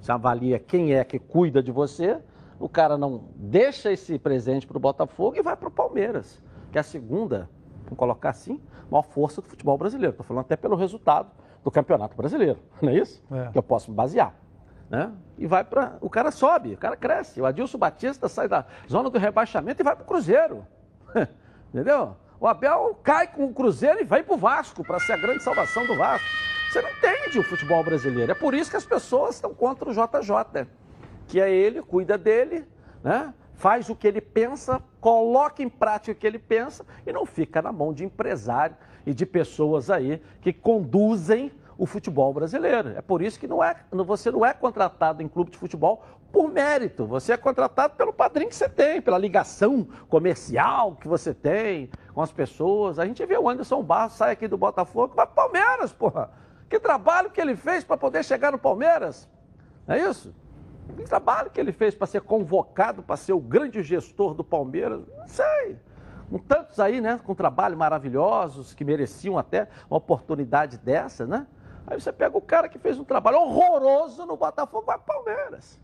[0.00, 2.18] se avalia quem é que cuida de você,
[2.58, 6.78] o cara não deixa esse presente para o Botafogo e vai para o Palmeiras, que
[6.78, 7.48] é a segunda,
[7.84, 10.12] vamos colocar assim, maior força do futebol brasileiro.
[10.12, 11.30] Estou falando até pelo resultado
[11.62, 13.22] do Campeonato Brasileiro, não é isso?
[13.30, 13.50] É.
[13.52, 14.34] Que eu posso me basear.
[14.90, 15.10] Né?
[15.38, 15.96] E vai para.
[16.02, 17.40] O cara sobe, o cara cresce.
[17.40, 20.66] O Adilson Batista sai da zona do rebaixamento e vai para o Cruzeiro.
[21.72, 22.14] Entendeu?
[22.38, 25.42] O Abel cai com o Cruzeiro e vai para o Vasco, para ser a grande
[25.42, 26.28] salvação do Vasco.
[26.72, 28.32] Você não entende o futebol brasileiro.
[28.32, 30.66] É por isso que as pessoas estão contra o JJ.
[31.26, 32.66] Que é ele, cuida dele,
[33.04, 33.34] né?
[33.52, 37.60] faz o que ele pensa, coloca em prática o que ele pensa e não fica
[37.60, 42.88] na mão de empresário e de pessoas aí que conduzem o futebol brasileiro.
[42.96, 46.50] É por isso que não é, você não é contratado em clube de futebol por
[46.50, 47.04] mérito.
[47.04, 52.22] Você é contratado pelo padrinho que você tem, pela ligação comercial que você tem com
[52.22, 52.98] as pessoas.
[52.98, 56.40] A gente vê o Anderson Barros sai aqui do Botafogo vai pro Palmeiras, porra.
[56.72, 59.28] Que trabalho que ele fez para poder chegar no Palmeiras.
[59.86, 60.34] Não é isso?
[60.96, 65.02] Que trabalho que ele fez para ser convocado para ser o grande gestor do Palmeiras?
[65.06, 65.78] Não sei.
[66.30, 67.20] Com tantos aí, né?
[67.22, 71.46] Com trabalho maravilhosos, que mereciam até uma oportunidade dessa, né?
[71.86, 75.78] Aí você pega o cara que fez um trabalho horroroso no Botafogo, para Palmeiras.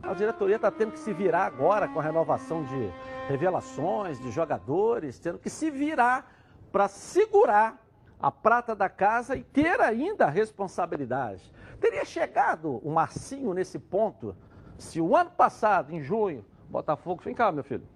[0.00, 2.92] A diretoria está tendo que se virar agora com a renovação de
[3.26, 6.32] revelações, de jogadores, tendo que se virar
[6.70, 7.87] para segurar
[8.20, 11.52] a prata da casa e ter ainda a responsabilidade.
[11.80, 14.34] Teria chegado o Marcinho nesse ponto
[14.76, 17.86] se o ano passado, em junho, Botafogo, vem cá, meu filho,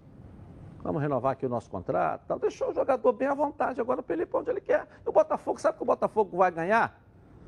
[0.82, 2.38] vamos renovar aqui o nosso contrato, tal.
[2.38, 4.86] deixou o jogador bem à vontade agora para ele ir para onde ele quer.
[5.04, 7.00] E o Botafogo, sabe que o Botafogo vai ganhar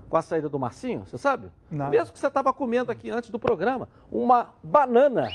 [0.08, 1.04] com a saída do Marcinho?
[1.06, 1.50] Você sabe?
[1.70, 1.90] Nada.
[1.90, 5.28] Mesmo que você estava comendo aqui antes do programa, uma banana.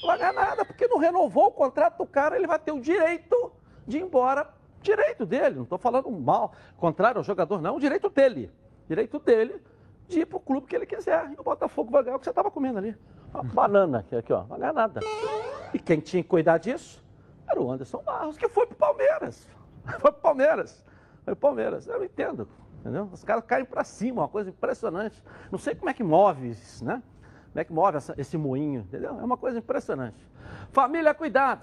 [0.00, 2.80] Não vai ganhar nada, porque não renovou o contrato do cara, ele vai ter o
[2.80, 3.52] direito
[3.86, 4.57] de ir embora.
[4.80, 8.50] Direito dele, não estou falando mal, contrário ao jogador, não, o direito dele.
[8.86, 9.60] Direito dele
[10.08, 11.30] de ir para o clube que ele quiser.
[11.30, 12.96] E o Botafogo vai ganhar o que você estava comendo ali.
[13.32, 15.00] Uma banana, que é aqui, ó, não ganhar nada.
[15.74, 17.04] E quem tinha que cuidar disso
[17.46, 19.48] era o Anderson Barros, que foi para o Palmeiras.
[20.00, 20.84] Foi pro Palmeiras.
[21.24, 21.86] Foi pro Palmeiras.
[21.86, 22.46] Eu entendo.
[22.80, 23.08] Entendeu?
[23.10, 25.22] Os caras caem para cima, uma coisa impressionante.
[25.50, 27.02] Não sei como é que move isso, né?
[27.50, 29.18] Como é que move essa, esse moinho, entendeu?
[29.18, 30.26] É uma coisa impressionante.
[30.70, 31.62] Família, cuidado.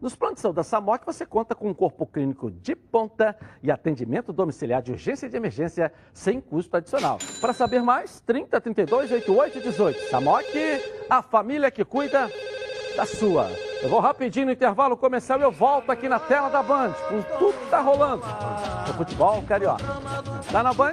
[0.00, 3.70] Nos planos de saúde da SAMOC, você conta com um corpo clínico de ponta e
[3.70, 7.18] atendimento domiciliar de urgência e de emergência sem custo adicional.
[7.40, 10.10] Para saber mais, 30 32 88 18.
[10.10, 10.44] SAMOC,
[11.10, 12.30] a família que cuida
[12.96, 13.50] da sua.
[13.82, 17.22] Eu vou rapidinho no intervalo comercial e eu volto aqui na tela da Band, com
[17.38, 18.22] tudo que tá rolando
[18.98, 19.84] futebol carioca.
[20.50, 20.92] Tá na Band?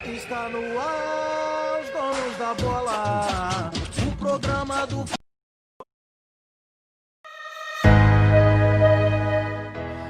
[0.00, 3.70] Está no ar, os donos da bola.
[4.06, 5.19] O programa do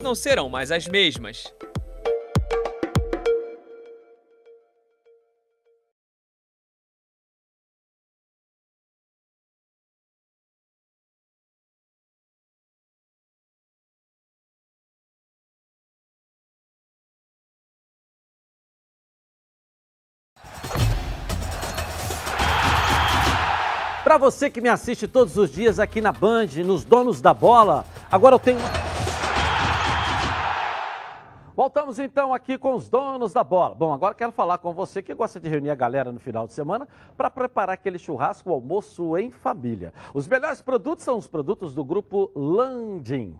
[0.00, 1.52] não serão mais as mesmas.
[24.08, 27.84] Para você que me assiste todos os dias aqui na Band, nos Donos da Bola,
[28.10, 28.87] agora eu tenho.
[31.58, 33.74] Voltamos então aqui com os donos da bola.
[33.74, 36.52] Bom, agora quero falar com você que gosta de reunir a galera no final de
[36.52, 39.92] semana para preparar aquele churrasco, almoço em família.
[40.14, 43.34] Os melhores produtos são os produtos do grupo Landim.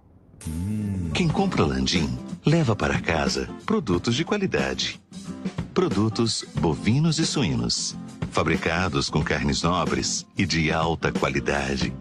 [1.15, 2.09] Quem compra Landim
[2.45, 5.01] leva para casa produtos de qualidade.
[5.73, 7.97] Produtos bovinos e suínos,
[8.33, 11.95] fabricados com carnes nobres e de alta qualidade.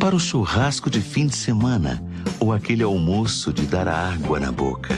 [0.00, 2.02] Para o churrasco de fim de semana
[2.38, 4.94] ou aquele almoço de dar água na boca.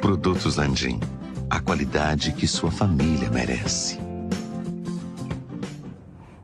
[0.00, 1.00] Produtos Landim,
[1.48, 3.98] a qualidade que sua família merece.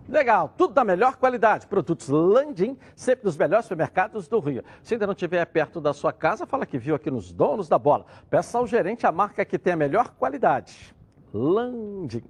[0.08, 1.66] Legal, tudo da melhor qualidade.
[1.66, 4.62] Produtos Landim, sempre dos melhores supermercados do Rio.
[4.82, 7.78] Se ainda não estiver perto da sua casa, fala que viu aqui nos Donos da
[7.78, 8.06] Bola.
[8.30, 10.95] Peça ao gerente a marca que tem a melhor qualidade.
[11.36, 12.22] Landim.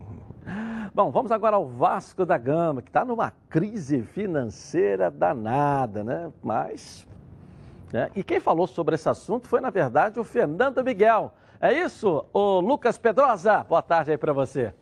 [0.93, 6.33] Bom, vamos agora ao Vasco da Gama, que está numa crise financeira danada, né?
[6.43, 7.07] Mas.
[7.93, 8.11] Né?
[8.17, 11.33] E quem falou sobre esse assunto foi, na verdade, o Fernando Miguel.
[11.61, 13.65] É isso, o Lucas Pedrosa?
[13.65, 14.75] Boa tarde aí para você.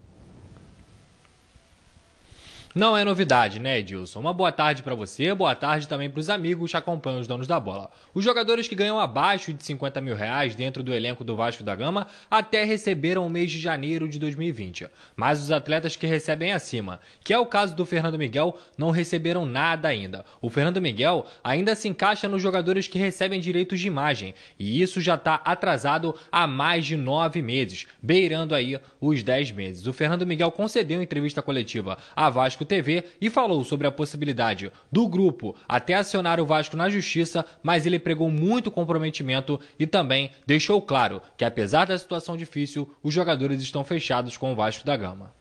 [2.75, 4.19] Não é novidade, né, Edilson?
[4.19, 7.47] Uma boa tarde para você, boa tarde também para os amigos que acompanham os donos
[7.47, 7.89] da bola.
[8.13, 11.77] Os jogadores que ganham abaixo de 50 mil reais dentro do elenco do Vasco da
[11.77, 14.89] Gama até receberam o mês de janeiro de 2020.
[15.15, 19.47] Mas os atletas que recebem acima, que é o caso do Fernando Miguel, não receberam
[19.47, 20.25] nada ainda.
[20.43, 25.01] O Fernando Miguel ainda se encaixa nos jogadores que recebem direitos de imagem, e isso
[25.01, 29.87] já está atrasado há mais de nove meses, beirando aí os dez meses.
[29.87, 34.73] O Fernando Miguel concedeu entrevista coletiva a Vasco Vasco TV e falou sobre a possibilidade
[34.91, 40.31] do grupo até acionar o Vasco na justiça, mas ele pregou muito comprometimento e também
[40.47, 44.97] deixou claro que, apesar da situação difícil, os jogadores estão fechados com o Vasco da
[44.97, 45.33] Gama.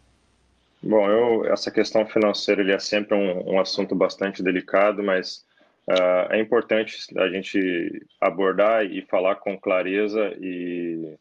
[0.81, 5.45] Bom, eu, essa questão financeira ele é sempre um, um assunto bastante delicado, mas
[5.87, 11.15] uh, é importante a gente abordar e falar com clareza e,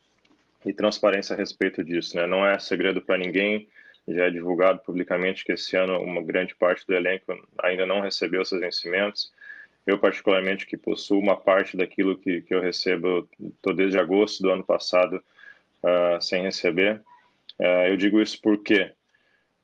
[0.67, 2.17] e transparência a respeito disso.
[2.17, 2.27] Né?
[2.27, 3.69] Não é segredo para ninguém
[4.09, 8.45] já é divulgado publicamente que esse ano uma grande parte do elenco ainda não recebeu
[8.45, 9.33] seus vencimentos.
[9.87, 14.51] Eu, particularmente, que possuo uma parte daquilo que, que eu recebo, estou desde agosto do
[14.51, 15.23] ano passado
[15.83, 17.03] uh, sem receber.
[17.59, 18.93] Uh, eu digo isso porque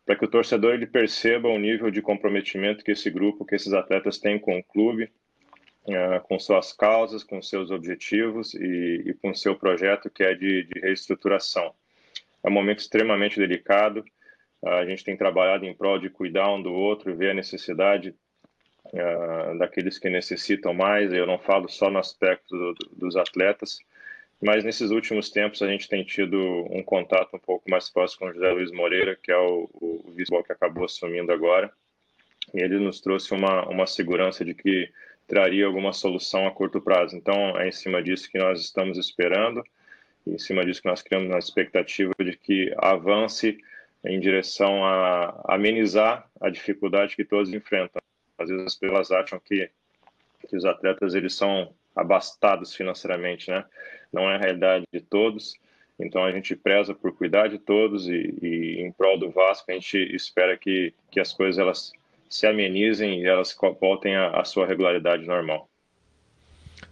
[0.05, 3.73] para que o torcedor ele perceba o nível de comprometimento que esse grupo, que esses
[3.75, 5.11] atletas têm com o clube,
[5.85, 10.65] uh, com suas causas, com seus objetivos e, e com seu projeto que é de,
[10.65, 11.75] de reestruturação.
[12.43, 14.05] É um momento extremamente delicado.
[14.65, 18.15] A gente tem trabalhado em prol de cuidar um do outro, ver a necessidade
[18.87, 21.13] uh, daqueles que necessitam mais.
[21.13, 23.79] Eu não falo só no aspecto do, dos atletas,
[24.41, 28.27] mas nesses últimos tempos a gente tem tido um contato um pouco mais próximo com
[28.27, 31.73] o José Luiz Moreira, que é o, o vice que acabou assumindo agora.
[32.55, 34.91] E ele nos trouxe uma, uma segurança de que
[35.27, 37.15] traria alguma solução a curto prazo.
[37.17, 39.63] Então, é em cima disso que nós estamos esperando,
[40.27, 43.59] em cima disso que nós criamos a expectativa de que avance
[44.05, 48.01] em direção a amenizar a dificuldade que todos enfrentam.
[48.39, 49.71] Às vezes as pessoas acham que,
[50.49, 53.65] que os atletas eles são abastados financeiramente, né?
[54.13, 55.55] Não é a realidade de todos.
[55.99, 59.75] Então a gente preza por cuidar de todos e, e em prol do Vasco a
[59.75, 61.93] gente espera que, que as coisas elas
[62.31, 65.69] se amenizem e elas voltem à sua regularidade normal.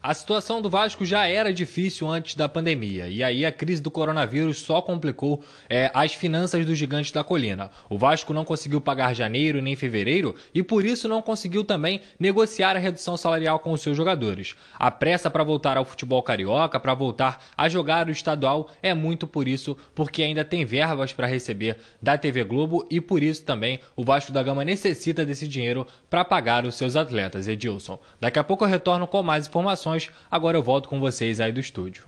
[0.02, 3.90] A situação do Vasco já era difícil antes da pandemia, e aí a crise do
[3.90, 7.70] coronavírus só complicou é, as finanças dos gigantes da colina.
[7.88, 12.76] O Vasco não conseguiu pagar janeiro nem fevereiro e por isso não conseguiu também negociar
[12.76, 14.54] a redução salarial com os seus jogadores.
[14.78, 19.26] A pressa para voltar ao futebol carioca, para voltar a jogar o estadual, é muito
[19.26, 23.80] por isso, porque ainda tem verbas para receber da TV Globo e por isso também
[23.96, 27.48] o Vasco da Gama necessita desse dinheiro para pagar os seus atletas.
[27.48, 30.10] Edilson, daqui a pouco eu retorno com mais informações informações.
[30.30, 32.04] Agora eu volto com vocês aí do estúdio.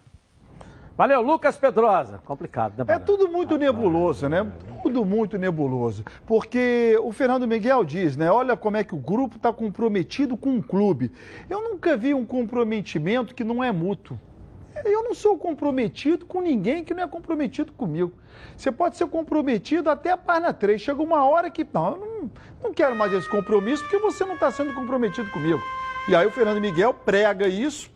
[0.96, 2.18] Valeu, Lucas Pedrosa.
[2.24, 4.50] Complicado, né, É tudo muito nebuloso, né?
[4.82, 6.04] Tudo muito nebuloso.
[6.26, 8.28] Porque o Fernando Miguel diz, né?
[8.32, 11.12] Olha como é que o grupo está comprometido com o clube.
[11.48, 14.18] Eu nunca vi um comprometimento que não é mútuo.
[14.84, 18.12] Eu não sou comprometido com ninguém que não é comprometido comigo.
[18.56, 20.80] Você pode ser comprometido até a página 3.
[20.80, 22.30] Chega uma hora que, não, eu não,
[22.64, 25.62] não quero mais esse compromisso porque você não está sendo comprometido comigo.
[26.08, 27.90] E aí o Fernando Miguel prega isso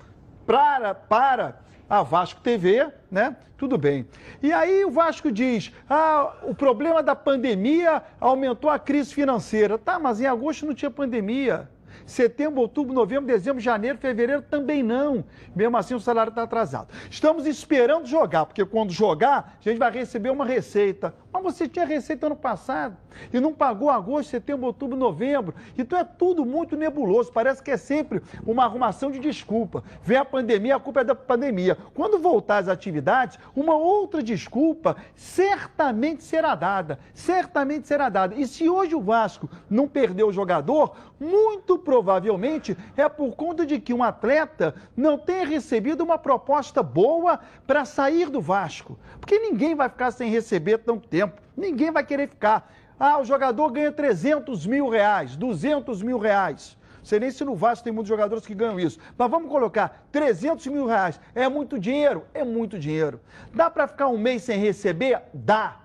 [0.47, 1.57] para, para
[1.89, 3.35] a Vasco TV, né?
[3.57, 4.07] Tudo bem.
[4.43, 9.79] E aí o Vasco diz: ah, o problema da pandemia aumentou a crise financeira.
[9.79, 11.71] Tá, mas em agosto não tinha pandemia.
[12.05, 15.25] Setembro, outubro, novembro, dezembro, janeiro, fevereiro também não.
[15.57, 16.89] Mesmo assim, o salário está atrasado.
[17.11, 21.15] Estamos esperando jogar, porque quando jogar, a gente vai receber uma receita.
[21.33, 22.97] Mas você tinha receita ano passado
[23.33, 25.55] e não pagou agosto, setembro, outubro, novembro.
[25.79, 27.33] Então é tudo muito nebuloso.
[27.33, 29.83] Parece que é sempre uma arrumação de desculpa.
[30.03, 31.77] Vem a pandemia, a culpa é da pandemia.
[31.95, 36.99] Quando voltar às atividades, uma outra desculpa certamente será dada.
[37.15, 38.35] Certamente será dada.
[38.35, 43.79] E se hoje o Vasco não perdeu o jogador, muito provavelmente é por conta de
[43.79, 48.99] que um atleta não tenha recebido uma proposta boa para sair do Vasco.
[49.21, 51.22] Porque ninguém vai ficar sem receber tanto tempo.
[51.57, 52.73] Ninguém vai querer ficar.
[52.99, 56.77] Ah, o jogador ganha 300 mil reais, 200 mil reais.
[57.03, 58.99] Sei nem se no Vasco tem muitos jogadores que ganham isso.
[59.19, 61.21] Mas vamos colocar 300 mil reais.
[61.35, 62.25] É muito dinheiro?
[62.33, 63.21] É muito dinheiro.
[63.53, 65.21] Dá para ficar um mês sem receber?
[65.35, 65.81] Dá.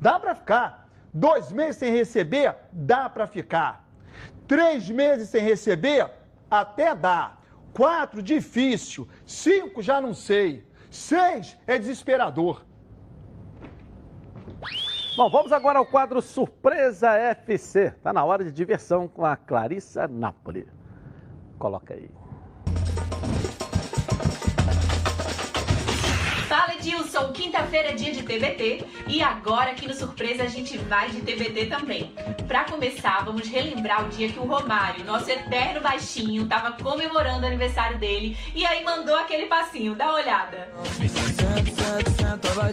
[0.00, 0.88] Dá para ficar.
[1.12, 2.54] Dois meses sem receber?
[2.70, 3.84] Dá para ficar.
[4.46, 6.08] Três meses sem receber?
[6.48, 7.36] Até dá.
[7.72, 9.08] Quatro, difícil.
[9.26, 10.64] Cinco, já não sei.
[10.90, 12.64] Seis, é desesperador.
[15.18, 17.90] Bom, vamos agora ao quadro Surpresa FC.
[18.04, 20.64] Tá na hora de diversão com a Clarissa Napoli.
[21.58, 22.08] Coloca aí.
[26.98, 31.66] Edilson, quinta-feira dia de TBT e agora aqui no Surpresa a gente vai de TBT
[31.66, 32.12] também.
[32.46, 37.46] Pra começar, vamos relembrar o dia que o Romário, nosso eterno baixinho, tava comemorando o
[37.46, 40.68] aniversário dele e aí mandou aquele passinho, dá uma olhada.
[40.92, 42.72] Senta, senta, vai.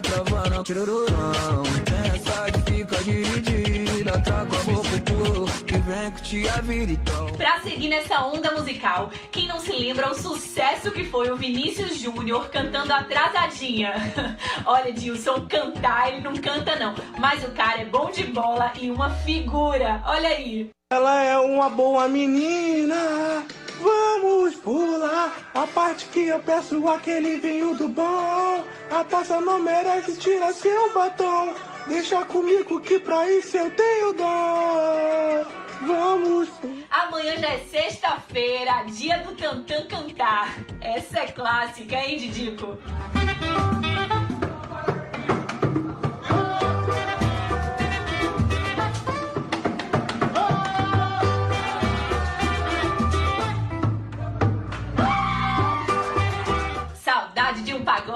[1.84, 7.26] Pensa que fica dividida, a boca pro que vem a vida então.
[7.36, 11.98] Pra seguir nessa onda musical, quem não se lembra o sucesso que foi o Vinícius
[11.98, 13.94] Júnior cantando Atrasadinha?
[14.66, 18.90] Olha, Dilson, cantar ele não canta não, mas o cara é bom de bola e
[18.90, 20.02] uma figura.
[20.06, 20.70] Olha aí.
[20.90, 23.44] Ela é uma boa menina.
[23.80, 28.64] Vamos pular a parte que eu peço aquele vinho do bom.
[28.90, 31.54] A taça não merece, tira seu batom.
[31.88, 35.46] Deixa comigo que pra isso eu tenho dó.
[35.82, 36.48] Vamos.
[36.90, 40.56] Amanhã já é sexta-feira, dia do Tantan cantar.
[40.80, 42.76] Essa é clássica, hein, Didico?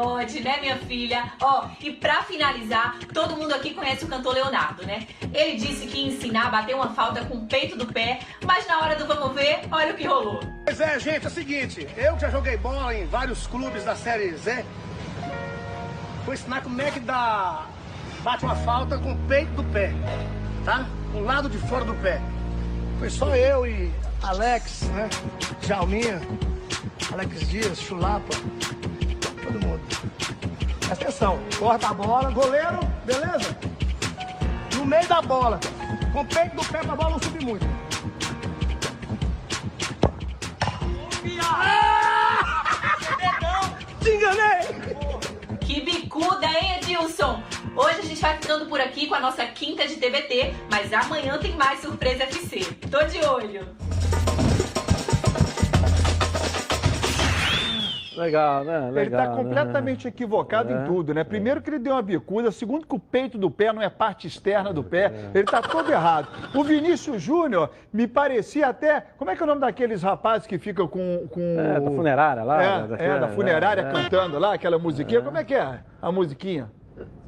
[0.00, 1.32] Pagode, né, minha filha?
[1.40, 5.06] Ó, e pra finalizar, todo mundo aqui conhece o cantor Leonardo, né?
[5.32, 8.66] Ele disse que ia ensinar a bater uma falta com o peito do pé, mas
[8.66, 10.40] na hora do vamos ver, olha o que rolou.
[10.64, 14.34] Pois é, gente, é o seguinte, eu já joguei bola em vários clubes da Série
[14.36, 14.64] Z,
[16.24, 17.66] vou ensinar como é que dá,
[18.22, 19.92] bate uma falta com o peito do pé,
[20.64, 20.86] tá?
[21.14, 22.20] O lado de fora do pé.
[22.98, 23.92] Foi só eu e
[24.22, 25.08] Alex, né?
[25.62, 26.20] Jalminha,
[27.12, 28.36] Alex Dias, Chulapa,
[29.50, 29.80] todo mundo.
[30.90, 33.56] Atenção, corta a bola, goleiro, beleza?
[34.76, 35.58] No meio da bola,
[36.12, 37.64] com o peito do pé pra bola não subir muito.
[44.00, 44.66] Te enganei!
[45.60, 47.42] Que bicuda, hein, Edilson?
[47.76, 51.38] Hoje a gente vai ficando por aqui com a nossa quinta de TBT, mas amanhã
[51.38, 52.64] tem mais surpresa FC.
[52.90, 53.64] Tô de olho.
[58.20, 58.78] Legal, né?
[58.78, 59.36] Legal, ele está né?
[59.36, 61.24] completamente equivocado É, em tudo, né?
[61.24, 64.26] Primeiro que ele deu uma bicuda, segundo que o peito do pé não é parte
[64.26, 66.28] externa do pé, ele está todo errado.
[66.54, 70.58] O Vinícius Júnior me parecia até, como é que é o nome daqueles rapazes que
[70.58, 71.26] ficam com...
[71.30, 71.40] com...
[71.58, 73.92] É, da funerária lá, É, é, da funerária é, é.
[73.92, 76.70] cantando lá, aquela musiquinha, como é que é a musiquinha?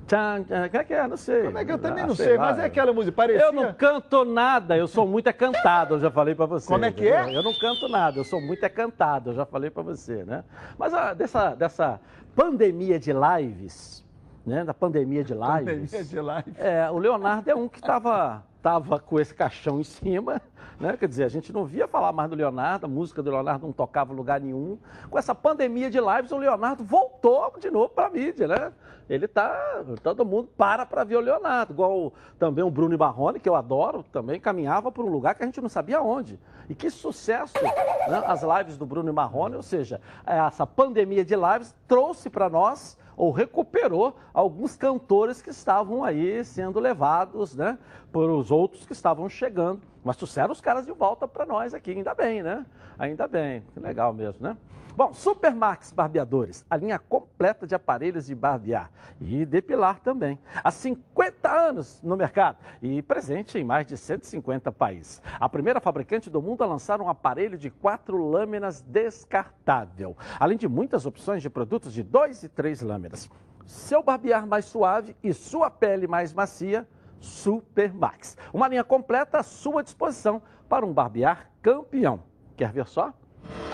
[0.07, 1.07] Tchan, tchan, Como é que é?
[1.07, 1.43] Não sei.
[1.45, 2.63] Como é que eu também Ah, não sei, mas lá.
[2.63, 3.45] é aquela música, parecia...
[3.45, 6.67] Eu não canto nada, eu sou muito é cantado, eu já falei pra você.
[6.67, 7.35] Como é que é?
[7.35, 10.45] Eu não canto nada, eu sou muito é cantado, eu já falei pra você, né?
[10.79, 12.01] Mas ah, dessa, dessa
[12.35, 14.05] pandemia de lives,
[14.45, 14.65] né?
[14.65, 15.91] Da pandemia de lives.
[15.91, 16.53] Pandemia de live.
[16.59, 20.41] É, o Leonardo é um que estava tava com esse caixão em cima,
[20.79, 20.97] né?
[20.97, 23.73] Quer dizer, a gente não via falar mais do Leonardo, a música do Leonardo não
[23.73, 24.79] tocava em lugar nenhum.
[25.11, 28.73] Com essa pandemia de lives, o Leonardo voltou de novo para a mídia, né?
[29.13, 33.47] Ele tá, todo mundo para para ver o Leonardo, igual também o Bruno Marrone, que
[33.47, 36.41] eu adoro, também caminhava por um lugar que a gente não sabia onde.
[36.67, 38.23] E que sucesso, né?
[38.27, 43.31] As lives do Bruno Marrone, ou seja, essa pandemia de lives trouxe para nós ou
[43.31, 47.79] recuperou alguns cantores que estavam aí sendo levados, né,
[48.11, 49.92] por os outros que estavam chegando.
[50.05, 52.67] Mas trouxeram os caras de volta para nós aqui, ainda bem, né?
[52.99, 54.57] Ainda bem, que legal mesmo, né?
[54.95, 60.39] Bom, Supermax Barbeadores, a linha completa de aparelhos de barbear e depilar também.
[60.63, 65.23] Há 50 anos no mercado e presente em mais de 150 países.
[65.41, 70.69] A primeira fabricante do mundo a lançar um aparelho de quatro lâminas descartável, além de
[70.69, 73.31] muitas opções de produtos de dois e três lâminas.
[73.65, 76.87] Seu barbear mais suave e sua pele mais macia,
[77.23, 78.37] Supermax.
[78.53, 82.23] Uma linha completa à sua disposição para um barbear campeão.
[82.57, 83.15] Quer ver só?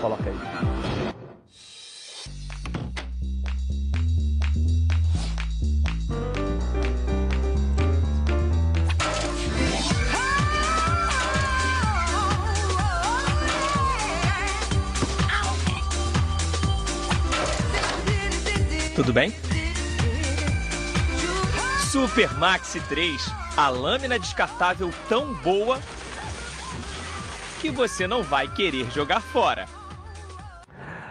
[0.00, 0.36] Coloca aí.
[18.94, 19.32] Tudo bem?
[21.90, 25.80] Super Maxi 3, a lâmina descartável tão boa
[27.62, 29.64] que você não vai querer jogar fora.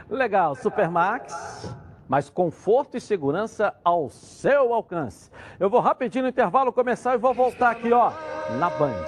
[0.08, 1.74] Legal, Supermax,
[2.08, 5.32] mas conforto e segurança ao seu alcance.
[5.60, 8.12] Eu vou rapidinho no intervalo começar e vou voltar aqui, ó,
[8.60, 9.04] na Band.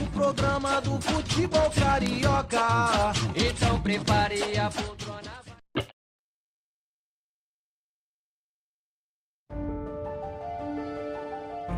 [0.00, 3.12] O programa do futebol carioca.
[3.34, 5.41] Então prepare a poltrona.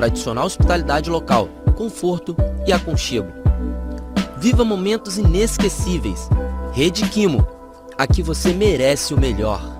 [0.00, 1.46] tradicional hospitalidade local,
[1.76, 2.34] conforto
[2.66, 3.28] e aconchego.
[4.38, 6.26] Viva momentos inesquecíveis.
[6.72, 7.46] Rede Quimo.
[7.98, 9.79] Aqui você merece o melhor.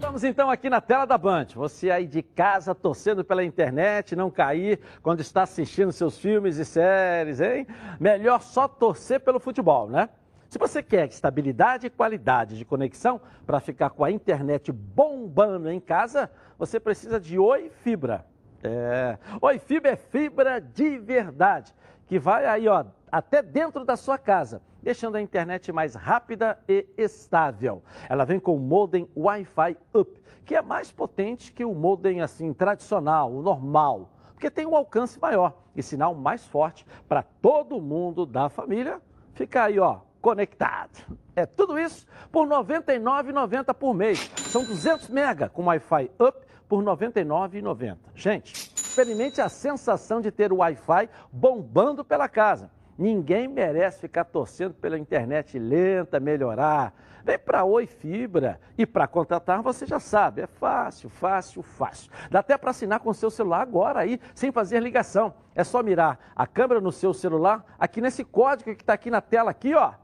[0.00, 1.48] Estamos então aqui na tela da Band.
[1.54, 6.64] Você aí de casa torcendo pela internet, não cair quando está assistindo seus filmes e
[6.64, 7.66] séries, hein?
[8.00, 10.08] Melhor só torcer pelo futebol, né?
[10.48, 15.78] Se você quer estabilidade e qualidade de conexão para ficar com a internet bombando em
[15.78, 18.24] casa, você precisa de Oi Fibra.
[18.64, 21.74] É, Oi Fibra é fibra de verdade,
[22.06, 26.86] que vai aí, ó, até dentro da sua casa, deixando a internet mais rápida e
[26.96, 27.82] estável.
[28.08, 32.52] Ela vem com o modem Wi-Fi Up, que é mais potente que o modem assim
[32.52, 38.24] tradicional, o normal, porque tem um alcance maior e sinal mais forte para todo mundo
[38.24, 39.00] da família.
[39.34, 41.04] Fica aí, ó, conectado.
[41.36, 44.30] É tudo isso por R$ 99,90 por mês.
[44.36, 47.96] São 200 mega com Wi-Fi Up por R$ 99,90.
[48.14, 52.70] Gente, experimente a sensação de ter o Wi-Fi bombando pela casa.
[53.00, 56.92] Ninguém merece ficar torcendo pela internet lenta, melhorar.
[57.24, 58.60] Vem para Oi Fibra.
[58.76, 62.12] E para contratar, você já sabe, é fácil, fácil, fácil.
[62.30, 65.32] Dá até para assinar com o seu celular agora aí, sem fazer ligação.
[65.54, 69.22] É só mirar a câmera no seu celular, aqui nesse código que está aqui na
[69.22, 69.94] tela, aqui, ó.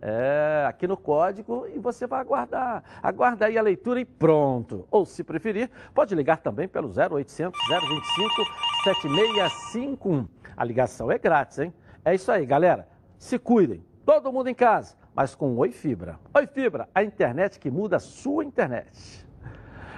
[0.00, 2.82] É, aqui no código e você vai aguardar.
[3.02, 4.88] Aguarda aí a leitura e pronto.
[4.90, 8.32] Ou, se preferir, pode ligar também pelo 0800 025
[8.82, 10.26] 7651.
[10.56, 11.74] A ligação é grátis, hein?
[12.06, 12.86] É isso aí, galera.
[13.18, 13.84] Se cuidem.
[14.04, 16.20] Todo mundo em casa, mas com Oi Fibra.
[16.32, 19.26] Oi Fibra, a internet que muda a sua internet.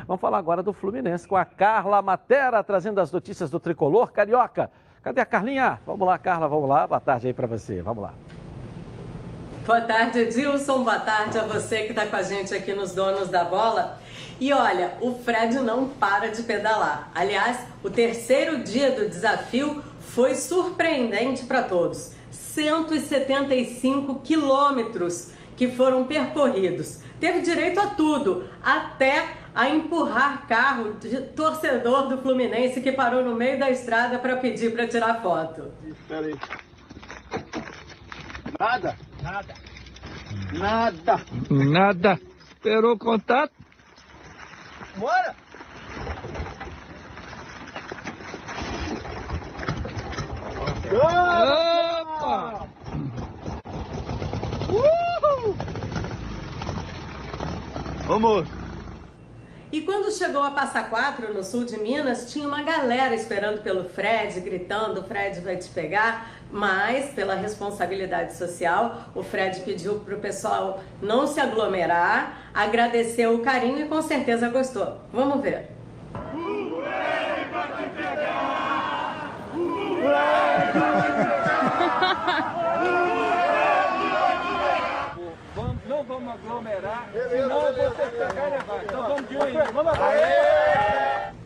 [0.07, 4.71] Vamos falar agora do Fluminense com a Carla Matera, trazendo as notícias do tricolor carioca.
[5.03, 5.79] Cadê a Carlinha?
[5.85, 6.87] Vamos lá, Carla, vamos lá.
[6.87, 7.83] Boa tarde aí para você.
[7.83, 8.15] Vamos lá.
[9.67, 10.83] Boa tarde, Edilson.
[10.83, 13.99] Boa tarde a você que está com a gente aqui nos Donos da Bola.
[14.41, 17.11] E olha, o Fred não para de pedalar.
[17.15, 22.13] Aliás, o terceiro dia do desafio foi surpreendente para todos.
[22.31, 27.01] 175 quilômetros que foram percorridos.
[27.21, 33.35] Teve direito a tudo, até a empurrar carro de torcedor do Fluminense que parou no
[33.35, 35.73] meio da estrada para pedir para tirar foto.
[35.85, 36.39] Espera aí.
[38.59, 38.97] Nada?
[39.23, 39.55] Nada.
[40.53, 41.25] Nada.
[41.51, 42.21] Nada.
[42.53, 43.53] Esperou o contato?
[44.97, 45.48] Bora!
[50.91, 52.67] Opa!
[54.71, 55.57] Uhul!
[58.07, 58.49] Vamos!
[59.71, 63.85] E quando chegou a Passa Quatro, no sul de Minas, tinha uma galera esperando pelo
[63.85, 66.31] Fred, gritando: o Fred vai te pegar.
[66.51, 73.41] Mas, pela responsabilidade social, o Fred pediu para o pessoal não se aglomerar, agradeceu o
[73.41, 74.97] carinho e com certeza gostou.
[75.13, 75.69] Vamos ver.
[85.89, 87.11] Não vamos aglomerar.
[88.85, 89.37] Então vamos de.
[89.73, 89.93] Vamos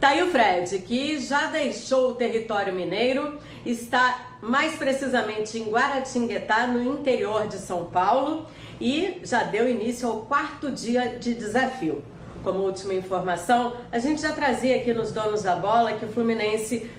[0.03, 6.67] Tá aí o Fred, que já deixou o território mineiro, está mais precisamente em Guaratinguetá,
[6.67, 8.47] no interior de São Paulo,
[8.81, 12.03] e já deu início ao quarto dia de desafio.
[12.43, 16.91] Como última informação, a gente já trazia aqui nos Donos da Bola que o Fluminense,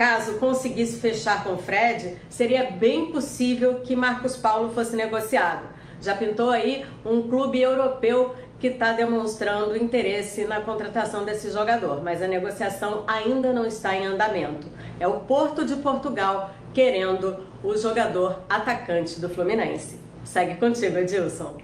[0.00, 5.68] caso conseguisse fechar com o Fred, seria bem possível que Marcos Paulo fosse negociado.
[6.00, 12.22] Já pintou aí um clube europeu que está demonstrando interesse na contratação desse jogador, mas
[12.22, 14.66] a negociação ainda não está em andamento.
[14.98, 20.00] É o Porto de Portugal querendo o jogador atacante do Fluminense.
[20.24, 21.58] Segue contigo, Edilson.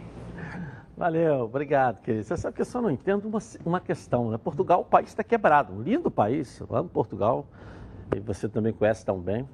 [0.95, 2.25] Valeu, obrigado, querido.
[2.25, 4.37] Você sabe que eu só não entendo uma, uma questão, né?
[4.37, 5.73] Portugal, o país está quebrado.
[5.73, 7.47] Um lindo país, eu amo Portugal,
[8.15, 9.47] e você também conhece tão bem.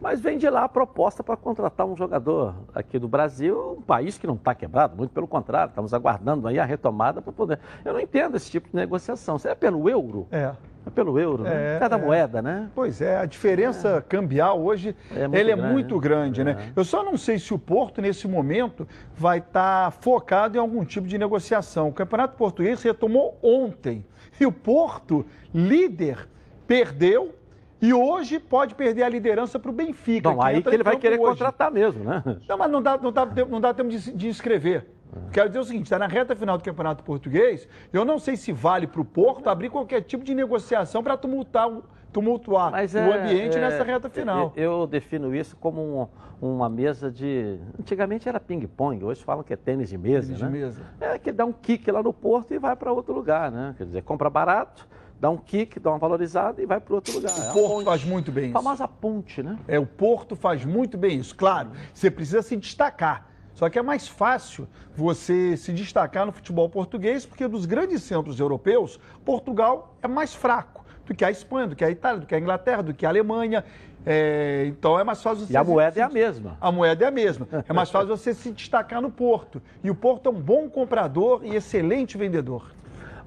[0.00, 4.16] Mas vem de lá a proposta para contratar um jogador aqui do Brasil, um país
[4.16, 7.58] que não está quebrado, muito pelo contrário, estamos aguardando aí a retomada para poder.
[7.84, 9.38] Eu não entendo esse tipo de negociação.
[9.38, 10.26] Você é pelo euro?
[10.30, 10.52] É.
[10.86, 11.76] É pelo euro, né?
[11.76, 12.00] É, Cada é.
[12.00, 12.70] moeda, né?
[12.74, 16.00] Pois é, a diferença cambial hoje É muito ele é grande, muito né?
[16.00, 16.72] grande, né?
[16.74, 21.06] Eu só não sei se o Porto, nesse momento, vai estar focado em algum tipo
[21.06, 21.88] de negociação.
[21.88, 24.02] O Campeonato Português retomou ontem.
[24.40, 26.26] E o Porto, líder,
[26.66, 27.34] perdeu
[27.80, 30.30] e hoje pode perder a liderança para o Benfica.
[30.30, 31.30] Bom, aí entra que ele vai querer hoje.
[31.30, 32.22] contratar mesmo, né?
[32.48, 34.86] Não, mas não dá, não dá, tempo- não dá tempo de, de inscrever.
[35.32, 38.52] Quero dizer o seguinte, está na reta final do Campeonato Português, eu não sei se
[38.52, 42.98] vale para o Porto abrir qualquer tipo de negociação para tumultar, o- tumultuar Mas o
[42.98, 44.52] é- ambiente é- nessa reta final.
[44.54, 46.08] Eu, eu defino isso como
[46.40, 47.58] um- uma mesa de.
[47.78, 50.26] Antigamente era ping-pong, hoje falam que é tênis de mesa.
[50.28, 50.50] Tênis de né?
[50.50, 50.82] mesa.
[51.00, 53.74] É que dá um kick lá no porto e vai para outro lugar, né?
[53.76, 54.86] Quer dizer, compra barato,
[55.20, 57.30] dá um kick, dá uma valorizada e vai para outro lugar.
[57.30, 57.84] É O uma Porto ponte.
[57.84, 58.52] faz muito bem A isso.
[58.54, 59.58] famosa ponte, né?
[59.68, 61.36] É, o Porto faz muito bem isso.
[61.36, 63.26] Claro, você precisa se destacar.
[63.54, 64.66] Só que é mais fácil
[64.96, 70.82] você se destacar no futebol português, porque dos grandes centros europeus, Portugal é mais fraco
[71.04, 73.08] do que a Espanha, do que a Itália, do que a Inglaterra, do que a
[73.10, 73.62] Alemanha.
[74.06, 76.56] É, então é mais fácil você E a moeda se- é a mesma.
[76.58, 77.46] A moeda é a mesma.
[77.68, 79.60] É mais fácil você se destacar no Porto.
[79.84, 82.72] E o Porto é um bom comprador e excelente vendedor.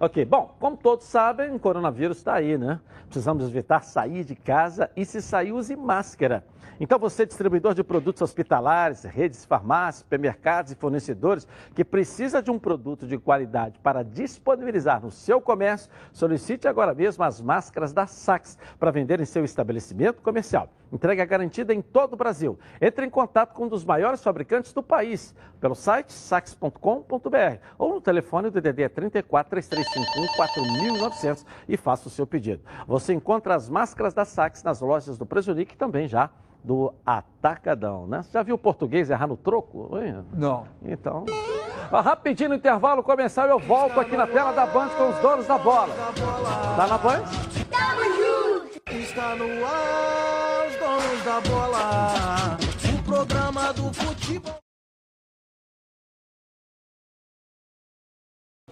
[0.04, 2.78] Ok, bom, como todos sabem, o coronavírus está aí, né?
[3.06, 6.44] Precisamos evitar sair de casa e se sair, use máscara.
[6.78, 12.60] Então, você, distribuidor de produtos hospitalares, redes, farmácias, supermercados e fornecedores, que precisa de um
[12.60, 18.58] produto de qualidade para disponibilizar no seu comércio, solicite agora mesmo as máscaras da Sax
[18.78, 20.68] para vender em seu estabelecimento comercial.
[20.92, 22.60] Entrega garantida em todo o Brasil.
[22.80, 28.02] Entre em contato com um dos maiores fabricantes do país pelo site sax.com.br ou no
[28.02, 29.93] telefone do DDD 34 3351
[30.36, 32.64] 4900 e faça o seu pedido.
[32.88, 36.30] Você encontra as máscaras da Sax nas lojas do Presunic e também já
[36.64, 38.22] do Atacadão, né?
[38.24, 39.90] Você já viu o português errar no troco?
[40.34, 40.66] Não.
[40.82, 41.26] Então,
[41.92, 45.58] rapidinho no intervalo começar, eu volto aqui na tela da Band com os donos da
[45.58, 45.94] bola.
[46.78, 47.24] Tá na Band?
[48.92, 52.58] Está no ar, os donos da bola.
[52.94, 54.63] O programa do futebol.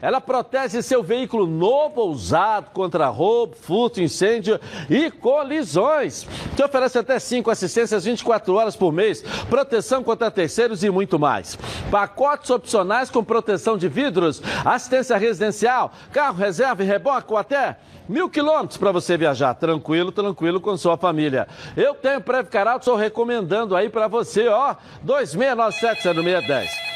[0.00, 6.26] Ela protege seu veículo novo ou usado contra roubo, furto, incêndio e colisões.
[6.54, 11.56] Te oferece até 5 assistências 24 horas por mês, proteção contra terceiros e muito mais.
[11.90, 17.76] Pacotes opcionais com proteção de vidros, assistência residencial, carro reserva e reboque ou até
[18.08, 21.48] Mil quilômetros para você viajar, tranquilo, tranquilo com sua família.
[21.76, 26.95] Eu tenho Previcar Alto, estou recomendando aí para você, ó, 2697-0610.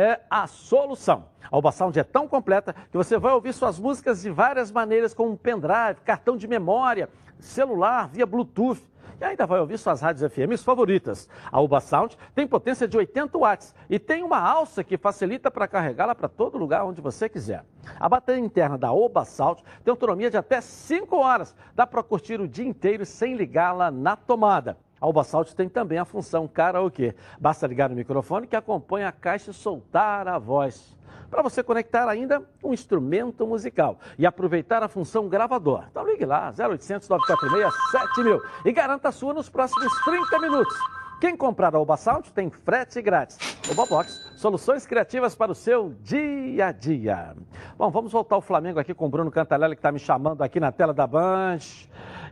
[0.00, 1.26] é a solução.
[1.50, 5.12] A Uba Sound é tão completa que você vai ouvir suas músicas de várias maneiras,
[5.12, 8.88] como pendrive, cartão de memória, celular, via Bluetooth.
[9.20, 11.28] E ainda vai ouvir suas rádios FM favoritas.
[11.52, 15.68] A Uba Sound tem potência de 80 watts e tem uma alça que facilita para
[15.68, 17.62] carregá-la para todo lugar onde você quiser.
[17.98, 21.54] A bateria interna da Oba Sound tem autonomia de até 5 horas.
[21.74, 24.78] Dá para curtir o dia inteiro sem ligá-la na tomada.
[25.00, 27.14] A Alba Salt tem também a função karaokê.
[27.40, 30.96] Basta ligar o microfone que acompanha a caixa e soltar a voz.
[31.30, 35.84] Para você conectar ainda um instrumento musical e aproveitar a função gravador.
[35.90, 40.76] Então ligue lá, 0800 946 7000 e garanta a sua nos próximos 30 minutos.
[41.20, 43.38] Quem comprar a Sound tem frete grátis.
[43.70, 47.36] Oba Box, soluções criativas para o seu dia a dia.
[47.76, 50.58] Bom, vamos voltar ao Flamengo aqui com o Bruno Cantarelli, que está me chamando aqui
[50.58, 51.58] na tela da Band.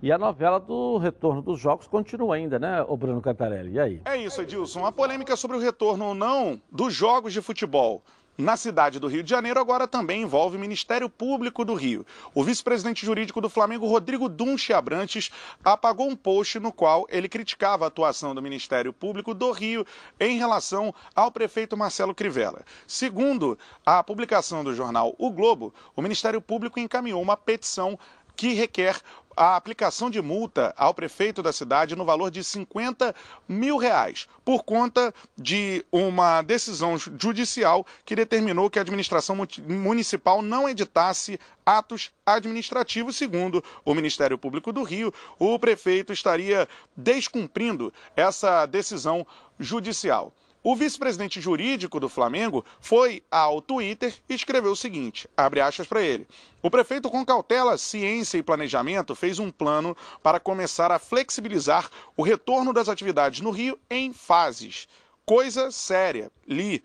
[0.02, 3.72] E a novela do retorno dos jogos continua ainda, né, o Bruno Cantarelli?
[3.72, 4.00] E aí?
[4.04, 4.86] É isso, Edilson.
[4.86, 8.02] A polêmica sobre o retorno ou não dos jogos de futebol
[8.38, 12.06] na cidade do Rio de Janeiro agora também envolve o Ministério Público do Rio.
[12.32, 15.28] O vice-presidente jurídico do Flamengo, Rodrigo Dunche Abrantes,
[15.64, 19.84] apagou um post no qual ele criticava a atuação do Ministério Público do Rio
[20.20, 22.62] em relação ao prefeito Marcelo Crivella.
[22.86, 27.98] Segundo a publicação do jornal O Globo, o Ministério Público encaminhou uma petição
[28.38, 28.96] que requer
[29.36, 33.12] a aplicação de multa ao prefeito da cidade no valor de 50
[33.48, 39.36] mil reais, por conta de uma decisão judicial que determinou que a administração
[39.66, 47.92] municipal não editasse atos administrativos, segundo o Ministério Público do Rio, o prefeito estaria descumprindo
[48.14, 49.26] essa decisão
[49.58, 50.32] judicial.
[50.70, 56.02] O vice-presidente jurídico do Flamengo foi ao Twitter e escreveu o seguinte, abre aspas para
[56.02, 56.28] ele.
[56.60, 62.22] O prefeito com cautela, ciência e planejamento fez um plano para começar a flexibilizar o
[62.22, 64.86] retorno das atividades no Rio em fases.
[65.24, 66.30] Coisa séria.
[66.46, 66.84] Li.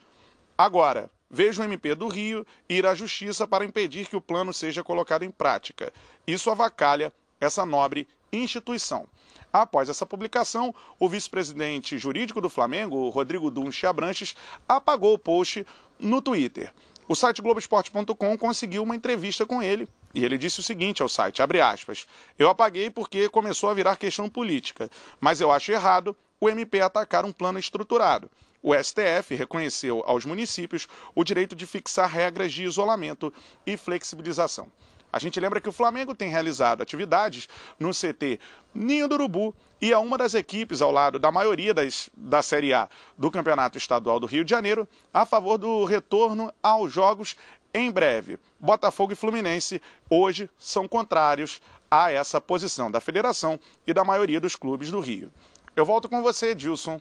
[0.57, 4.81] Agora, vejo o MP do Rio ir à justiça para impedir que o plano seja
[4.81, 5.91] colocado em prática.
[6.25, 9.09] Isso avacalha essa nobre instituição.
[9.53, 14.35] Após essa publicação, o vice-presidente jurídico do Flamengo, Rodrigo Dunche Abranches,
[14.67, 15.63] apagou o post
[15.99, 16.73] no Twitter.
[17.07, 21.41] O site Globoesporte.com conseguiu uma entrevista com ele e ele disse o seguinte ao site,
[21.41, 22.07] aspas,
[22.39, 24.89] eu apaguei porque começou a virar questão política,
[25.21, 28.31] mas eu acho errado o MP atacar um plano estruturado.
[28.61, 33.31] O STF reconheceu aos municípios o direito de fixar regras de isolamento
[33.67, 34.71] e flexibilização.
[35.13, 37.47] A gente lembra que o Flamengo tem realizado atividades
[37.79, 38.39] no CT
[38.73, 42.73] Ninho do Urubu e é uma das equipes ao lado da maioria das, da Série
[42.73, 47.35] A do Campeonato Estadual do Rio de Janeiro a favor do retorno aos jogos
[47.71, 48.39] em breve.
[48.59, 51.61] Botafogo e Fluminense hoje são contrários
[51.91, 55.31] a essa posição da federação e da maioria dos clubes do Rio.
[55.75, 56.99] Eu volto com você, Dilson,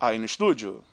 [0.00, 0.84] aí no estúdio.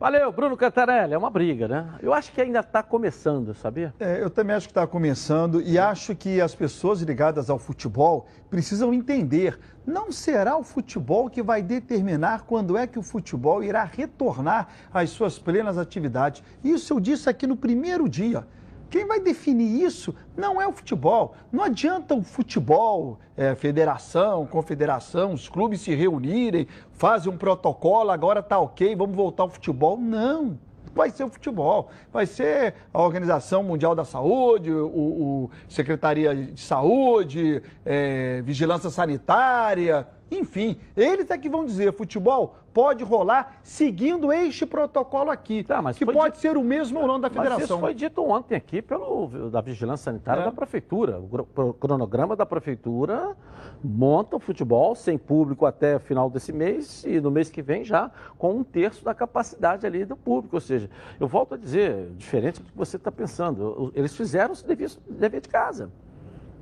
[0.00, 1.12] Valeu, Bruno Cantarelli.
[1.12, 1.86] É uma briga, né?
[2.02, 3.92] Eu acho que ainda está começando, sabia?
[4.00, 8.26] É, eu também acho que está começando e acho que as pessoas ligadas ao futebol
[8.48, 9.60] precisam entender.
[9.86, 15.10] Não será o futebol que vai determinar quando é que o futebol irá retornar às
[15.10, 16.42] suas plenas atividades.
[16.64, 18.46] Isso eu disse aqui no primeiro dia.
[18.90, 21.36] Quem vai definir isso não é o futebol.
[21.52, 28.42] Não adianta o futebol, é, federação, confederação, os clubes se reunirem, fazem um protocolo, agora
[28.42, 29.96] tá ok, vamos voltar ao futebol.
[29.96, 30.58] Não
[30.92, 36.60] vai ser o futebol, vai ser a Organização Mundial da Saúde, o, o Secretaria de
[36.60, 44.64] Saúde, é, Vigilância Sanitária, enfim, eles é que vão dizer, futebol pode rolar seguindo este
[44.64, 46.40] protocolo aqui, tá, mas que pode dito...
[46.40, 47.58] ser o mesmo ou não da federação.
[47.58, 50.44] Mas isso foi dito ontem aqui pelo da Vigilância Sanitária é.
[50.44, 51.18] da Prefeitura.
[51.18, 53.36] O cronograma da Prefeitura
[53.82, 57.84] monta o futebol sem público até o final desse mês e no mês que vem
[57.84, 60.56] já com um terço da capacidade ali do público.
[60.56, 64.64] Ou seja, eu volto a dizer, diferente do que você está pensando, eles fizeram o
[64.64, 65.90] dever, dever de casa.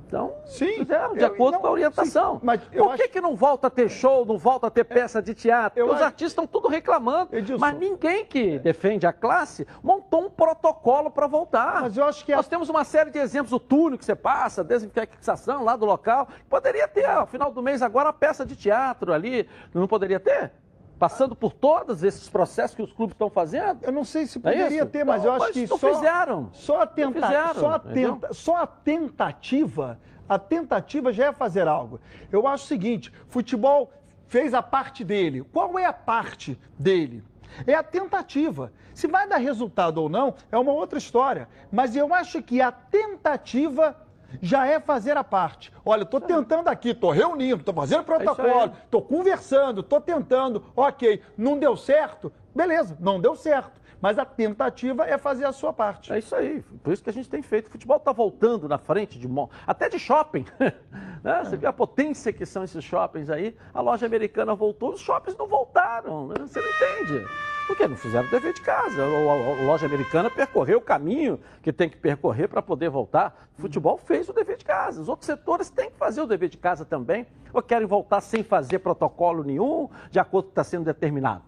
[0.09, 2.39] Então, sim, fizeram de acordo não, com a orientação.
[2.39, 3.11] Sim, mas Por que, acho...
[3.11, 5.85] que não volta a ter show, não volta a ter peça de teatro?
[5.85, 6.03] Os acho...
[6.03, 7.35] artistas estão tudo reclamando.
[7.35, 7.61] Edilson.
[7.61, 11.83] Mas ninguém que defende a classe montou um protocolo para voltar.
[11.83, 12.49] Mas eu acho que Nós a...
[12.49, 16.27] temos uma série de exemplos, o túnel que você passa, a desinfectação lá do local.
[16.49, 19.47] Poderia ter, ao final do mês, agora a peça de teatro ali.
[19.75, 20.51] Não poderia ter?
[20.99, 23.79] Passando por todos esses processos que os clubes estão fazendo?
[23.81, 26.49] Eu não sei se é poderia é ter, mas eu acho mas que só fizeram.
[26.51, 31.67] Só a, tenta, fizeram, só, a tenta, só a tentativa, a tentativa já é fazer
[31.67, 32.01] algo.
[32.29, 33.91] Eu acho o seguinte, futebol
[34.27, 35.43] fez a parte dele.
[35.53, 37.23] Qual é a parte dele?
[37.65, 38.71] É a tentativa.
[38.93, 41.47] Se vai dar resultado ou não, é uma outra história.
[41.71, 43.95] Mas eu acho que a tentativa
[44.41, 45.71] já é fazer a parte.
[45.85, 51.21] Olha, estou tentando aqui, estou reunindo, estou fazendo protocolo, estou é conversando, estou tentando, ok,
[51.37, 53.79] não deu certo, beleza, não deu certo.
[54.01, 56.13] Mas a tentativa é fazer a sua parte.
[56.13, 56.61] É isso aí.
[56.81, 57.67] Por isso que a gente tem feito.
[57.67, 59.27] O futebol está voltando na frente de
[59.67, 60.45] até de shopping.
[61.21, 61.43] né?
[61.43, 63.55] Você vê a potência que são esses shoppings aí.
[63.73, 66.29] A loja americana voltou, os shoppings não voltaram.
[66.29, 66.35] Né?
[66.39, 67.27] Você não entende.
[67.69, 69.03] Porque não fizeram o dever de casa.
[69.03, 73.47] A loja americana percorreu o caminho que tem que percorrer para poder voltar.
[73.55, 74.99] O futebol fez o dever de casa.
[74.99, 77.27] Os outros setores têm que fazer o dever de casa também.
[77.53, 81.43] Ou querem voltar sem fazer protocolo nenhum, de acordo com o que está sendo determinado.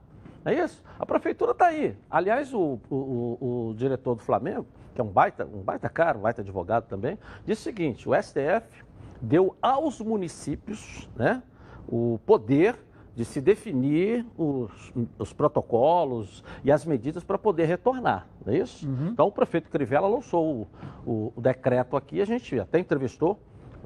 [0.46, 0.84] É isso?
[1.00, 1.98] A prefeitura está aí.
[2.08, 6.22] Aliás, o, o, o, diretor do Flamengo, que é um baita, um baita cara, um
[6.22, 7.18] baita advogado também,
[7.48, 8.86] disse o seguinte: o STF
[9.20, 11.42] deu aos municípios né,
[11.88, 12.78] o poder
[13.16, 18.88] de se definir os, os protocolos e as medidas para poder retornar, não é isso?
[18.88, 19.09] Uhum.
[19.09, 20.68] Então o prefeito Crivella lançou
[21.05, 23.39] o, o, o, decreto aqui, a gente até entrevistou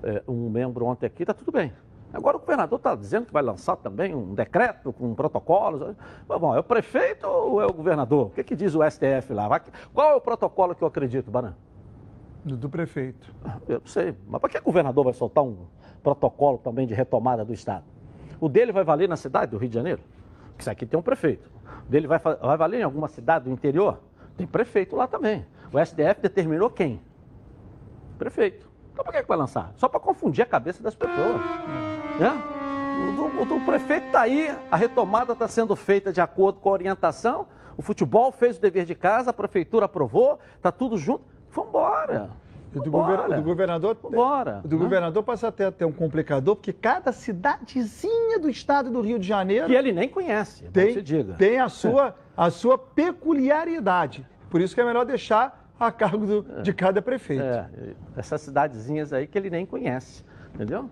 [0.03, 1.73] é, um membro ontem aqui, está tudo bem.
[2.13, 5.95] Agora o governador está dizendo que vai lançar também um decreto com protocolos.
[6.25, 8.27] Bom, é o prefeito ou é o governador?
[8.27, 9.59] O que, que diz o STF lá?
[9.93, 11.55] Qual é o protocolo que eu acredito, Baran?
[12.45, 13.35] Do, do prefeito.
[13.67, 14.15] Eu não sei.
[14.27, 15.65] Mas para que o governador vai soltar um
[16.01, 17.83] protocolo também de retomada do Estado?
[18.39, 20.01] O dele vai valer na cidade do Rio de Janeiro?
[20.49, 21.49] Porque isso aqui tem um prefeito.
[21.87, 23.99] O dele vai, vai valer em alguma cidade do interior?
[24.37, 25.45] Tem prefeito lá também.
[25.71, 27.01] O STF determinou quem?
[28.17, 28.69] Prefeito.
[28.93, 29.73] Então por que, que vai lançar?
[29.75, 31.41] Só para confundir a cabeça das pessoas.
[32.19, 32.31] Né?
[33.37, 37.47] O, o, prefeito está aí, a retomada está sendo feita de acordo com a orientação.
[37.75, 41.25] O futebol fez o dever de casa, a prefeitura aprovou, está tudo junto.
[41.51, 42.29] Vamos embora.
[42.75, 42.91] O do,
[43.37, 44.83] do governador, Bora, o do né?
[44.83, 49.27] governador passa até a ter um complicador, porque cada cidadezinha do estado do Rio de
[49.27, 49.67] Janeiro.
[49.67, 51.33] Que ele nem conhece, tem, se diga.
[51.35, 54.27] Tem a sua, a sua peculiaridade.
[54.49, 56.61] Por isso que é melhor deixar a cargo do, é.
[56.61, 57.43] de cada prefeito.
[57.43, 57.69] É,
[58.15, 60.23] essas cidadezinhas aí que ele nem conhece,
[60.53, 60.89] entendeu?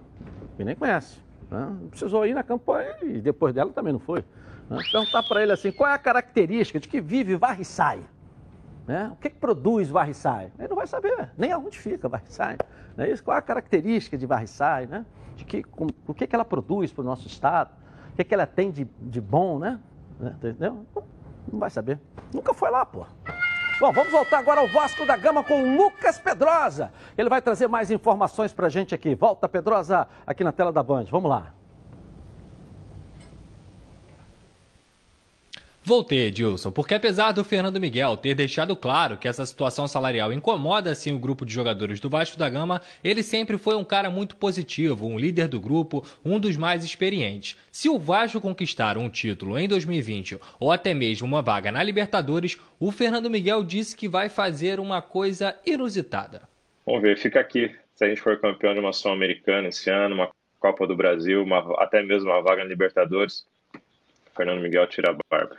[0.58, 1.18] Ele nem conhece.
[1.50, 1.76] Né?
[1.90, 4.24] Precisou ir na campanha e depois dela também não foi.
[4.70, 4.78] Né?
[4.92, 8.02] Perguntar para ele assim, qual é a característica de que vive, varre e sai?
[8.86, 9.10] Né?
[9.14, 10.52] O que, que produz varriçai?
[10.60, 12.58] Ele não vai saber nem aonde fica varriçai.
[12.98, 13.24] Não é isso?
[13.24, 14.86] Qual a característica de varriçai?
[14.86, 15.06] Né?
[15.36, 17.72] De que, com, o que, que ela produz para o nosso Estado?
[18.12, 19.80] O que, que ela tem de, de bom, né?
[20.20, 20.34] né?
[20.36, 20.86] Entendeu?
[20.94, 21.04] Não,
[21.52, 22.00] não vai saber.
[22.34, 23.06] Nunca foi lá, pô.
[23.80, 26.92] Bom, vamos voltar agora ao Vasco da Gama com o Lucas Pedrosa.
[27.18, 29.16] Ele vai trazer mais informações para a gente aqui.
[29.16, 31.06] Volta, Pedrosa, aqui na tela da Band.
[31.10, 31.54] Vamos lá.
[35.86, 40.96] Voltei, Edilson, porque apesar do Fernando Miguel ter deixado claro que essa situação salarial incomoda
[40.96, 44.38] sim o grupo de jogadores do Vasco da Gama, ele sempre foi um cara muito
[44.38, 47.58] positivo, um líder do grupo, um dos mais experientes.
[47.70, 52.58] Se o Vasco conquistar um título em 2020 ou até mesmo uma vaga na Libertadores,
[52.80, 56.44] o Fernando Miguel disse que vai fazer uma coisa inusitada.
[56.86, 57.76] Vamos ver, fica aqui.
[57.94, 60.30] Se a gente for campeão de uma Sul-Americana esse ano, uma
[60.62, 63.46] Copa do Brasil, uma, até mesmo uma vaga na Libertadores,
[64.34, 65.58] Fernando Miguel tira a barba.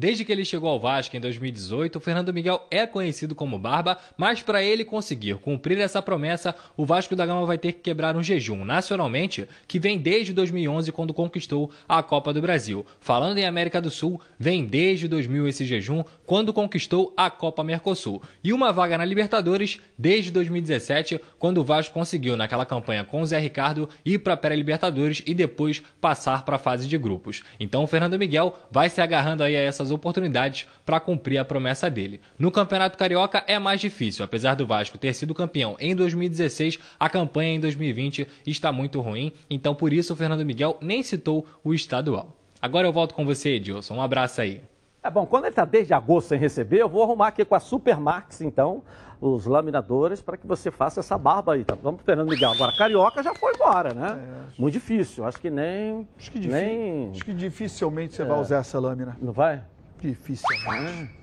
[0.00, 3.98] Desde que ele chegou ao Vasco em 2018, o Fernando Miguel é conhecido como Barba,
[4.16, 8.16] mas para ele conseguir cumprir essa promessa, o Vasco da Gama vai ter que quebrar
[8.16, 12.86] um jejum nacionalmente que vem desde 2011 quando conquistou a Copa do Brasil.
[12.98, 18.22] Falando em América do Sul, vem desde 2000 esse jejum quando conquistou a Copa Mercosul
[18.42, 23.26] e uma vaga na Libertadores desde 2017, quando o Vasco conseguiu naquela campanha com o
[23.26, 27.42] Zé Ricardo ir para a pré-Libertadores e depois passar para a fase de grupos.
[27.58, 31.90] Então o Fernando Miguel vai se agarrando aí a essas oportunidades para cumprir a promessa
[31.90, 32.20] dele.
[32.38, 37.08] No Campeonato Carioca é mais difícil, apesar do Vasco ter sido campeão em 2016, a
[37.08, 41.74] campanha em 2020 está muito ruim, então por isso o Fernando Miguel nem citou o
[41.74, 42.36] estadual.
[42.62, 43.94] Agora eu volto com você, Edilson.
[43.94, 44.62] Um abraço aí.
[45.02, 47.60] É bom, quando ele está desde agosto sem receber, eu vou arrumar aqui com a
[47.60, 48.82] Supermax, então,
[49.18, 51.64] os laminadores, para que você faça essa barba aí.
[51.64, 51.74] Tá?
[51.82, 52.50] Vamos Fernando Miguel.
[52.52, 54.18] Agora, Carioca já foi embora, né?
[54.20, 55.24] É, Muito difícil.
[55.24, 56.06] Acho que nem.
[56.18, 57.10] Acho que, nem...
[57.12, 58.24] acho que dificilmente você é.
[58.26, 59.16] vai usar essa lâmina.
[59.20, 59.62] Não vai?
[60.00, 61.10] Dificilmente.
[61.16, 61.20] Ah.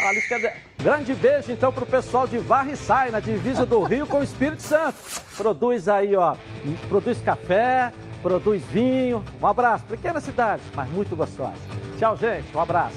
[0.00, 4.22] Ah, Grande beijo então para o pessoal de Varriçai, na divisa do Rio com o
[4.22, 4.96] Espírito Santo.
[5.36, 6.36] Produz aí, ó,
[6.88, 9.24] produz café, produz vinho.
[9.40, 11.52] Um abraço, pequena cidade, mas muito gostosa.
[11.98, 12.56] Tchau, gente.
[12.56, 12.96] Um abraço.